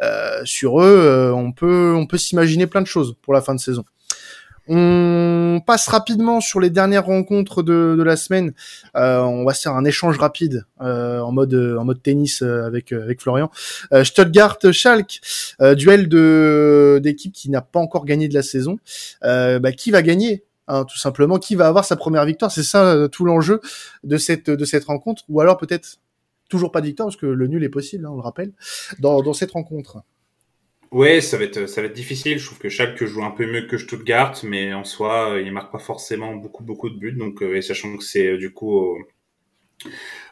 on 0.00 1.52
peut 1.52 2.18
s'imaginer 2.18 2.66
plein 2.66 2.82
de 2.82 2.86
choses 2.86 3.16
pour 3.22 3.34
la 3.34 3.40
fin 3.40 3.54
de 3.54 3.60
saison. 3.60 3.84
On 4.66 5.60
passe 5.66 5.88
rapidement 5.88 6.40
sur 6.40 6.58
les 6.58 6.70
dernières 6.70 7.04
rencontres 7.04 7.62
de, 7.62 8.02
la 8.02 8.16
semaine. 8.16 8.54
Euh, 8.96 9.20
on 9.20 9.44
va 9.44 9.52
faire 9.52 9.74
un 9.74 9.84
échange 9.84 10.16
rapide 10.16 10.64
euh, 10.80 11.20
en 11.20 11.32
mode 11.32 11.54
en 11.54 11.84
mode 11.84 12.02
tennis 12.02 12.42
euh, 12.42 12.64
avec 12.64 12.94
Florian. 13.20 13.50
Stuttgart 14.02 14.58
Schalke, 14.72 15.20
duel 15.76 16.08
d'équipe 17.00 17.32
qui 17.32 17.50
n'a 17.50 17.60
pas 17.60 17.80
encore 17.80 18.04
gagné 18.04 18.28
de 18.28 18.34
la 18.34 18.42
saison. 18.42 18.78
Bah, 19.22 19.72
qui 19.72 19.90
va 19.90 20.02
gagner 20.02 20.44
hein, 20.68 20.84
tout 20.84 20.98
simplement 20.98 21.38
Qui 21.38 21.54
va 21.54 21.66
avoir 21.68 21.84
sa 21.84 21.96
première 21.96 22.24
victoire 22.24 22.50
C'est 22.50 22.62
ça 22.62 23.08
tout 23.10 23.24
l'enjeu 23.24 23.60
de 24.02 24.16
cette 24.16 24.50
de 24.50 24.64
cette 24.64 24.84
rencontre. 24.84 25.24
Ou 25.28 25.40
alors 25.40 25.56
peut-être 25.56 25.98
toujours 26.48 26.72
pas 26.72 26.80
de 26.80 26.86
victoire 26.86 27.08
parce 27.08 27.16
que 27.16 27.26
le 27.26 27.46
nul 27.46 27.64
est 27.64 27.68
possible, 27.68 28.06
hein, 28.06 28.10
on 28.12 28.16
le 28.16 28.22
rappelle, 28.22 28.52
dans 28.98 29.22
dans 29.22 29.34
cette 29.34 29.52
rencontre. 29.52 30.04
Ouais, 30.94 31.20
ça 31.20 31.36
va 31.38 31.42
être 31.44 31.66
ça 31.66 31.80
va 31.80 31.88
être 31.88 31.92
difficile. 31.94 32.38
Je 32.38 32.46
trouve 32.46 32.58
que 32.60 32.68
Schalke 32.68 33.04
joue 33.04 33.24
un 33.24 33.32
peu 33.32 33.46
mieux 33.46 33.66
que 33.66 33.78
Stuttgart, 33.78 34.38
mais 34.44 34.72
en 34.74 34.84
soi, 34.84 35.32
euh, 35.32 35.42
il 35.42 35.50
marque 35.52 35.72
pas 35.72 35.80
forcément 35.80 36.36
beaucoup 36.36 36.62
beaucoup 36.62 36.88
de 36.88 36.96
buts. 36.96 37.16
Donc, 37.18 37.42
euh, 37.42 37.56
et 37.56 37.62
sachant 37.62 37.96
que 37.96 38.04
c'est 38.04 38.28
euh, 38.28 38.38
du 38.38 38.52
coup 38.52 38.96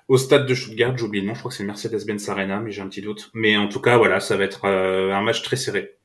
au, 0.08 0.16
stade 0.18 0.46
de 0.46 0.54
Stuttgart, 0.54 0.96
j'oublie 0.96 1.20
le 1.20 1.26
nom. 1.26 1.34
Je 1.34 1.40
crois 1.40 1.50
que 1.50 1.56
c'est 1.56 1.64
Mercedes-Benz 1.64 2.28
Arena, 2.28 2.60
mais 2.60 2.70
j'ai 2.70 2.80
un 2.80 2.88
petit 2.88 3.02
doute. 3.02 3.30
Mais 3.34 3.56
en 3.56 3.68
tout 3.68 3.80
cas, 3.80 3.96
voilà, 3.98 4.20
ça 4.20 4.36
va 4.36 4.44
être 4.44 4.66
un 4.66 5.20
match 5.22 5.42
très 5.42 5.56
serré. 5.56 5.98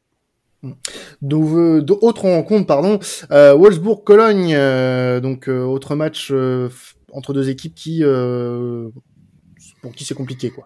D'autres 1.21 2.23
rencontres, 2.23 2.67
pardon. 2.67 2.99
Euh, 3.32 3.53
Wolfsburg-Cologne, 3.53 4.56
donc 5.21 5.47
autre 5.47 5.95
match 5.95 6.32
entre 7.12 7.34
deux 7.34 7.49
équipes 7.49 7.75
qui 7.75 8.03
pour 9.82 9.93
qui 9.93 10.06
c'est 10.06 10.15
compliqué 10.15 10.49
quoi. 10.49 10.65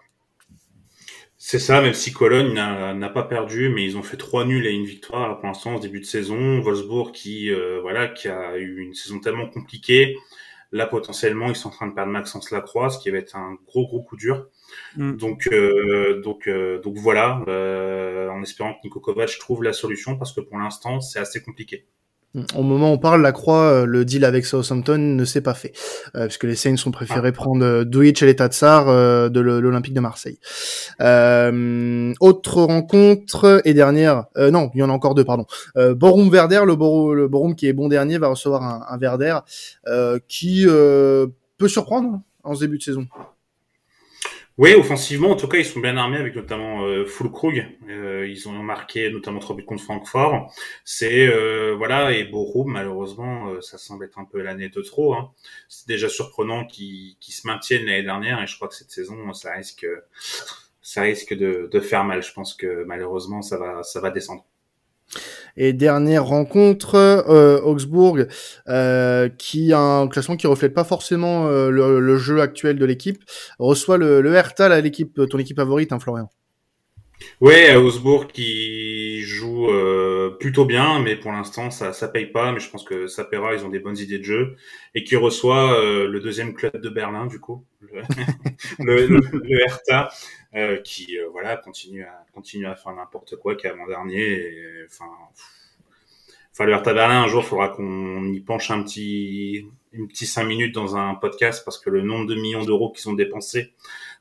C'est 1.44 1.58
ça, 1.58 1.82
même 1.82 1.92
si 1.92 2.12
Cologne 2.12 2.54
n'a 2.54 3.08
pas 3.08 3.24
perdu, 3.24 3.68
mais 3.68 3.84
ils 3.84 3.96
ont 3.96 4.04
fait 4.04 4.16
trois 4.16 4.44
nuls 4.44 4.64
et 4.64 4.70
une 4.70 4.84
victoire 4.84 5.40
pour 5.40 5.48
l'instant 5.48 5.74
au 5.74 5.80
début 5.80 5.98
de 5.98 6.04
saison. 6.04 6.60
Wolfsburg 6.60 7.10
qui 7.10 7.50
euh, 7.50 7.80
voilà 7.80 8.06
qui 8.06 8.28
a 8.28 8.56
eu 8.58 8.78
une 8.78 8.94
saison 8.94 9.18
tellement 9.18 9.48
compliquée. 9.48 10.16
Là 10.70 10.86
potentiellement 10.86 11.48
ils 11.48 11.56
sont 11.56 11.68
en 11.68 11.72
train 11.72 11.88
de 11.88 11.94
perdre 11.94 12.12
Maxence 12.12 12.52
Lacroix, 12.52 12.90
ce 12.90 13.00
qui 13.00 13.10
va 13.10 13.18
être 13.18 13.34
un 13.34 13.56
gros 13.66 13.86
gros 13.88 14.02
coup 14.02 14.16
dur. 14.16 14.46
Mm. 14.96 15.16
Donc 15.16 15.48
euh, 15.52 16.20
donc 16.22 16.48
euh, 16.48 16.80
donc 16.80 16.96
voilà, 16.96 17.42
en 18.32 18.42
espérant 18.42 18.74
que 18.74 18.78
Niko 18.84 19.00
Kovac 19.00 19.38
trouve 19.38 19.62
la 19.62 19.72
solution 19.72 20.16
parce 20.16 20.32
que 20.32 20.40
pour 20.40 20.58
l'instant 20.58 21.00
c'est 21.00 21.18
assez 21.18 21.42
compliqué. 21.42 21.86
Au 22.54 22.62
moment 22.62 22.90
où 22.90 22.94
on 22.94 22.98
parle, 22.98 23.20
la 23.20 23.32
Croix, 23.32 23.60
euh, 23.64 23.84
le 23.84 24.06
deal 24.06 24.24
avec 24.24 24.46
Southampton 24.46 24.96
ne 24.96 25.24
s'est 25.26 25.42
pas 25.42 25.52
fait, 25.52 25.72
euh, 26.16 26.24
puisque 26.24 26.44
les 26.44 26.54
Saints 26.54 26.76
ont 26.86 26.90
préféré 26.90 27.28
ah. 27.28 27.32
prendre 27.32 27.62
euh, 27.62 27.84
Douic 27.84 28.22
et 28.22 28.26
les 28.26 28.36
Tatsar 28.36 28.88
euh, 28.88 29.28
de 29.28 29.40
l'Olympique 29.40 29.92
de 29.92 30.00
Marseille. 30.00 30.38
Euh, 31.02 32.14
autre 32.20 32.62
rencontre 32.62 33.60
et 33.66 33.74
dernière, 33.74 34.24
non, 34.36 34.70
il 34.74 34.80
y 34.80 34.82
en 34.82 34.88
a 34.88 34.92
encore 34.92 35.14
deux, 35.14 35.24
pardon. 35.24 35.44
Borum 35.76 36.30
Verder, 36.30 36.62
le, 36.64 36.74
Borum, 36.74 37.14
le 37.14 37.28
Borum 37.28 37.54
qui 37.54 37.66
est 37.66 37.74
bon 37.74 37.88
dernier 37.88 38.16
va 38.16 38.28
recevoir 38.28 38.62
un, 38.62 38.86
un 38.88 38.96
Verder 38.96 39.38
qui 40.28 40.64
peut 40.66 41.68
surprendre 41.68 42.20
en 42.44 42.54
ce 42.54 42.60
début 42.60 42.78
de 42.78 42.82
saison. 42.82 43.06
Oui, 44.58 44.74
offensivement, 44.74 45.30
en 45.30 45.36
tout 45.36 45.48
cas, 45.48 45.56
ils 45.58 45.64
sont 45.64 45.80
bien 45.80 45.96
armés 45.96 46.18
avec 46.18 46.34
notamment 46.36 46.84
euh, 46.84 47.06
Fulkrug. 47.06 47.66
Euh, 47.88 48.28
ils 48.28 48.48
ont 48.48 48.52
marqué 48.62 49.10
notamment 49.10 49.38
trois 49.40 49.56
buts 49.56 49.64
contre 49.64 49.82
Francfort. 49.82 50.52
C'est 50.84 51.26
euh, 51.26 51.74
voilà 51.76 52.12
et 52.12 52.24
Borum, 52.24 52.70
malheureusement, 52.70 53.48
euh, 53.48 53.60
ça 53.62 53.78
semble 53.78 54.04
être 54.04 54.18
un 54.18 54.26
peu 54.26 54.42
l'année 54.42 54.68
de 54.68 54.82
trop. 54.82 55.14
Hein. 55.14 55.32
C'est 55.68 55.88
déjà 55.88 56.08
surprenant 56.10 56.66
qu'ils 56.66 57.16
se 57.20 57.46
maintiennent 57.46 57.86
l'année 57.86 58.02
dernière 58.02 58.42
et 58.42 58.46
je 58.46 58.54
crois 58.56 58.68
que 58.68 58.74
cette 58.74 58.90
saison, 58.90 59.32
ça 59.32 59.52
risque 59.54 59.86
ça 60.82 61.02
risque 61.02 61.32
de, 61.34 61.68
de 61.72 61.80
faire 61.80 62.04
mal. 62.04 62.22
Je 62.22 62.32
pense 62.32 62.54
que 62.54 62.84
malheureusement, 62.84 63.40
ça 63.42 63.56
va 63.58 63.82
ça 63.82 64.00
va 64.00 64.10
descendre. 64.10 64.44
Et 65.56 65.72
dernière 65.72 66.24
rencontre, 66.24 66.94
euh, 66.94 67.60
Augsbourg, 67.60 68.18
euh, 68.68 69.28
qui 69.28 69.72
a 69.72 69.78
un 69.78 70.08
classement 70.08 70.36
qui 70.36 70.46
reflète 70.46 70.72
pas 70.72 70.84
forcément 70.84 71.46
euh, 71.48 71.70
le, 71.70 72.16
jeu 72.16 72.40
actuel 72.40 72.78
de 72.78 72.84
l'équipe, 72.84 73.22
reçoit 73.58 73.98
le, 73.98 74.22
le 74.22 74.34
Hertha, 74.34 74.80
l'équipe, 74.80 75.20
ton 75.28 75.38
équipe 75.38 75.56
favorite, 75.56 75.92
hein, 75.92 75.98
Florian. 75.98 76.30
Ouais, 77.40 77.74
Augsbourg 77.74 78.28
qui 78.28 78.91
joue 79.22 79.68
euh, 79.70 80.30
plutôt 80.30 80.64
bien, 80.64 81.00
mais 81.00 81.16
pour 81.16 81.32
l'instant 81.32 81.70
ça 81.70 81.92
ça 81.92 82.08
paye 82.08 82.26
pas. 82.26 82.52
Mais 82.52 82.60
je 82.60 82.70
pense 82.70 82.84
que 82.84 83.06
ça 83.06 83.24
paiera. 83.24 83.54
Ils 83.54 83.64
ont 83.64 83.68
des 83.68 83.80
bonnes 83.80 83.98
idées 83.98 84.18
de 84.18 84.24
jeu 84.24 84.56
et 84.94 85.04
qui 85.04 85.16
reçoit 85.16 85.78
le 85.82 86.20
deuxième 86.20 86.54
club 86.54 86.80
de 86.80 86.88
Berlin 86.88 87.26
du 87.26 87.40
coup, 87.40 87.64
le, 88.78 89.06
le, 89.06 89.20
le 89.32 89.60
Hertha, 89.60 90.10
euh, 90.54 90.76
qui 90.82 91.18
euh, 91.18 91.28
voilà 91.30 91.56
continue 91.56 92.04
à 92.04 92.26
continue 92.34 92.66
à 92.66 92.74
faire 92.74 92.92
n'importe 92.92 93.36
quoi 93.36 93.54
qu'avant 93.56 93.86
dernier. 93.86 94.52
Enfin, 94.84 95.10
enfin 96.52 96.64
le 96.66 96.72
Hertha 96.72 96.92
Berlin 96.92 97.22
un 97.22 97.28
jour, 97.28 97.42
il 97.42 97.46
faudra 97.48 97.70
qu'on 97.70 98.24
y 98.26 98.40
penche 98.40 98.70
un 98.70 98.82
petit 98.82 99.66
une 99.92 100.08
petite 100.08 100.28
cinq 100.28 100.44
minutes 100.44 100.74
dans 100.74 100.96
un 100.96 101.14
podcast 101.14 101.64
parce 101.64 101.78
que 101.78 101.88
le 101.88 102.02
nombre 102.02 102.26
de 102.26 102.34
millions 102.34 102.64
d'euros 102.64 102.92
qu'ils 102.92 103.08
ont 103.08 103.14
dépensés 103.14 103.72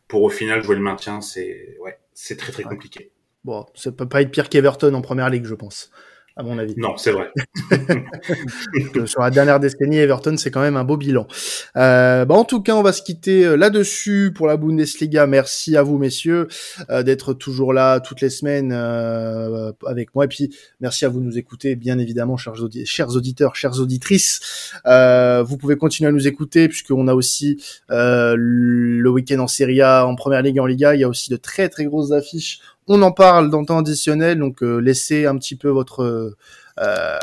pour 0.08 0.24
au 0.24 0.30
final 0.30 0.64
jouer 0.64 0.76
le 0.76 0.82
maintien, 0.82 1.20
c'est 1.22 1.78
ouais, 1.82 2.00
c'est 2.14 2.38
très 2.38 2.54
très 2.54 2.64
compliqué. 2.64 3.12
Bon, 3.44 3.66
ça 3.74 3.92
peut 3.92 4.08
pas 4.08 4.22
être 4.22 4.32
pire 4.32 4.50
qu'Everton 4.50 4.94
en 4.94 5.02
première 5.02 5.30
ligue, 5.30 5.46
je 5.46 5.56
pense 5.56 5.92
à 6.36 6.44
mon 6.44 6.58
avis. 6.58 6.76
Non, 6.78 6.96
c'est 6.98 7.12
vrai. 7.12 7.32
sur 9.06 9.22
la 9.22 9.32
dernière 9.32 9.60
décennie, 9.60 9.98
Everton, 9.98 10.38
c'est 10.38 10.50
quand 10.50 10.62
même 10.62 10.78
un 10.78 10.84
beau 10.84 10.98
bilan. 10.98 11.28
Euh, 11.76 12.26
bah 12.26 12.36
en 12.36 12.46
tout 12.46 12.62
cas, 12.62 12.76
on 12.76 12.82
va 12.82 12.94
se 12.94 13.02
quitter 13.02 13.46
euh, 13.46 13.56
là-dessus 13.58 14.32
pour 14.34 14.48
la 14.48 14.58
Bundesliga. 14.58 15.28
Merci 15.28 15.76
à 15.76 15.84
vous, 15.84 15.98
messieurs, 15.98 16.48
euh, 16.90 17.04
d'être 17.04 17.34
toujours 17.34 17.74
là 17.74 18.00
toutes 18.00 18.22
les 18.22 18.30
semaines 18.30 18.72
euh, 18.74 19.72
avec 19.86 20.16
moi. 20.16 20.26
Et 20.26 20.28
puis, 20.30 20.56
merci 20.80 21.06
à 21.06 21.10
vous 21.10 21.20
de 21.20 21.26
nous 21.26 21.38
écouter, 21.38 21.76
bien 21.76 22.00
évidemment, 22.00 22.38
chers, 22.38 22.56
chers 22.86 23.16
auditeurs, 23.16 23.56
chères 23.56 23.80
auditrices. 23.80 24.72
Euh, 24.86 25.44
vous 25.44 25.58
pouvez 25.58 25.76
continuer 25.76 26.10
à 26.10 26.14
nous 26.14 26.28
écouter 26.28 26.70
puisqu'on 26.70 27.08
a 27.08 27.14
aussi 27.14 27.62
le 27.90 29.10
week-end 29.10 29.40
en 29.40 29.48
Serie 29.48 29.82
A, 29.82 30.06
en 30.06 30.16
Première 30.16 30.42
Ligue, 30.42 30.60
en 30.60 30.66
Liga. 30.66 30.96
Il 30.96 31.02
y 31.02 31.04
a 31.04 31.10
aussi 31.10 31.30
de 31.30 31.38
très 31.38 31.68
très 31.68 31.86
grosses 31.86 32.12
affiches 32.12 32.62
on 32.92 33.02
en 33.04 33.14
parle 33.14 33.50
dans 33.50 33.62
le 33.62 33.66
temps 33.66 33.78
additionnel, 33.78 34.38
donc 34.38 34.62
euh, 34.62 34.78
laissez 34.78 35.26
un 35.26 35.38
petit 35.38 35.56
peu 35.56 35.70
votre 35.70 36.36
euh, 36.80 37.18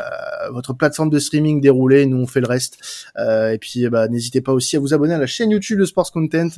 votre 0.51 0.73
plateforme 0.73 1.09
de 1.09 1.19
streaming 1.19 1.61
dérouler, 1.61 2.07
nous 2.07 2.17
on 2.17 2.25
fait 2.25 2.39
le 2.39 2.47
reste. 2.47 2.79
Euh, 3.17 3.51
et 3.51 3.59
puis 3.59 3.87
bah, 3.87 4.07
n'hésitez 4.07 4.41
pas 4.41 4.51
aussi 4.51 4.77
à 4.77 4.79
vous 4.79 4.95
abonner 4.95 5.13
à 5.13 5.19
la 5.19 5.27
chaîne 5.27 5.51
YouTube 5.51 5.79
de 5.79 5.85
Sports 5.85 6.11
Content 6.11 6.49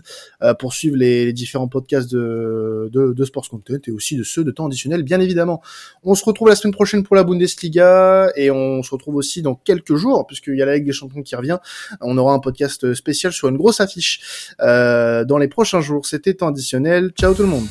pour 0.59 0.73
suivre 0.73 0.95
les, 0.95 1.33
différents 1.33 1.67
podcasts 1.67 2.09
de, 2.09 2.89
de, 2.93 3.25
Sports 3.25 3.49
Content 3.49 3.79
et 3.85 3.91
aussi 3.91 4.15
de 4.15 4.23
ceux 4.23 4.45
de 4.45 4.51
temps 4.51 4.67
additionnel, 4.67 5.03
bien 5.03 5.19
évidemment. 5.19 5.61
On 6.03 6.15
se 6.15 6.23
retrouve 6.23 6.47
la 6.47 6.55
semaine 6.55 6.73
prochaine 6.73 7.03
pour 7.03 7.17
la 7.17 7.23
Bundesliga 7.23 8.31
et 8.35 8.49
on 8.49 8.81
se 8.81 8.91
retrouve 8.91 9.15
aussi 9.15 9.41
dans 9.41 9.55
quelques 9.55 9.95
jours 9.95 10.25
puisqu'il 10.25 10.55
y 10.55 10.61
a 10.61 10.65
la 10.65 10.75
Ligue 10.75 10.85
des 10.85 10.93
Champions 10.93 11.21
qui 11.21 11.35
revient. 11.35 11.57
On 11.99 12.17
aura 12.17 12.33
un 12.33 12.39
podcast 12.39 12.93
spécial 12.93 13.33
sur 13.33 13.49
une 13.49 13.57
grosse 13.57 13.81
affiche 13.81 14.53
dans 14.59 15.37
les 15.37 15.49
prochains 15.49 15.81
jours. 15.81 16.05
C'était 16.05 16.33
temps 16.33 16.47
additionnel. 16.47 17.11
Ciao 17.17 17.33
tout 17.33 17.43
le 17.43 17.49
monde. 17.49 17.67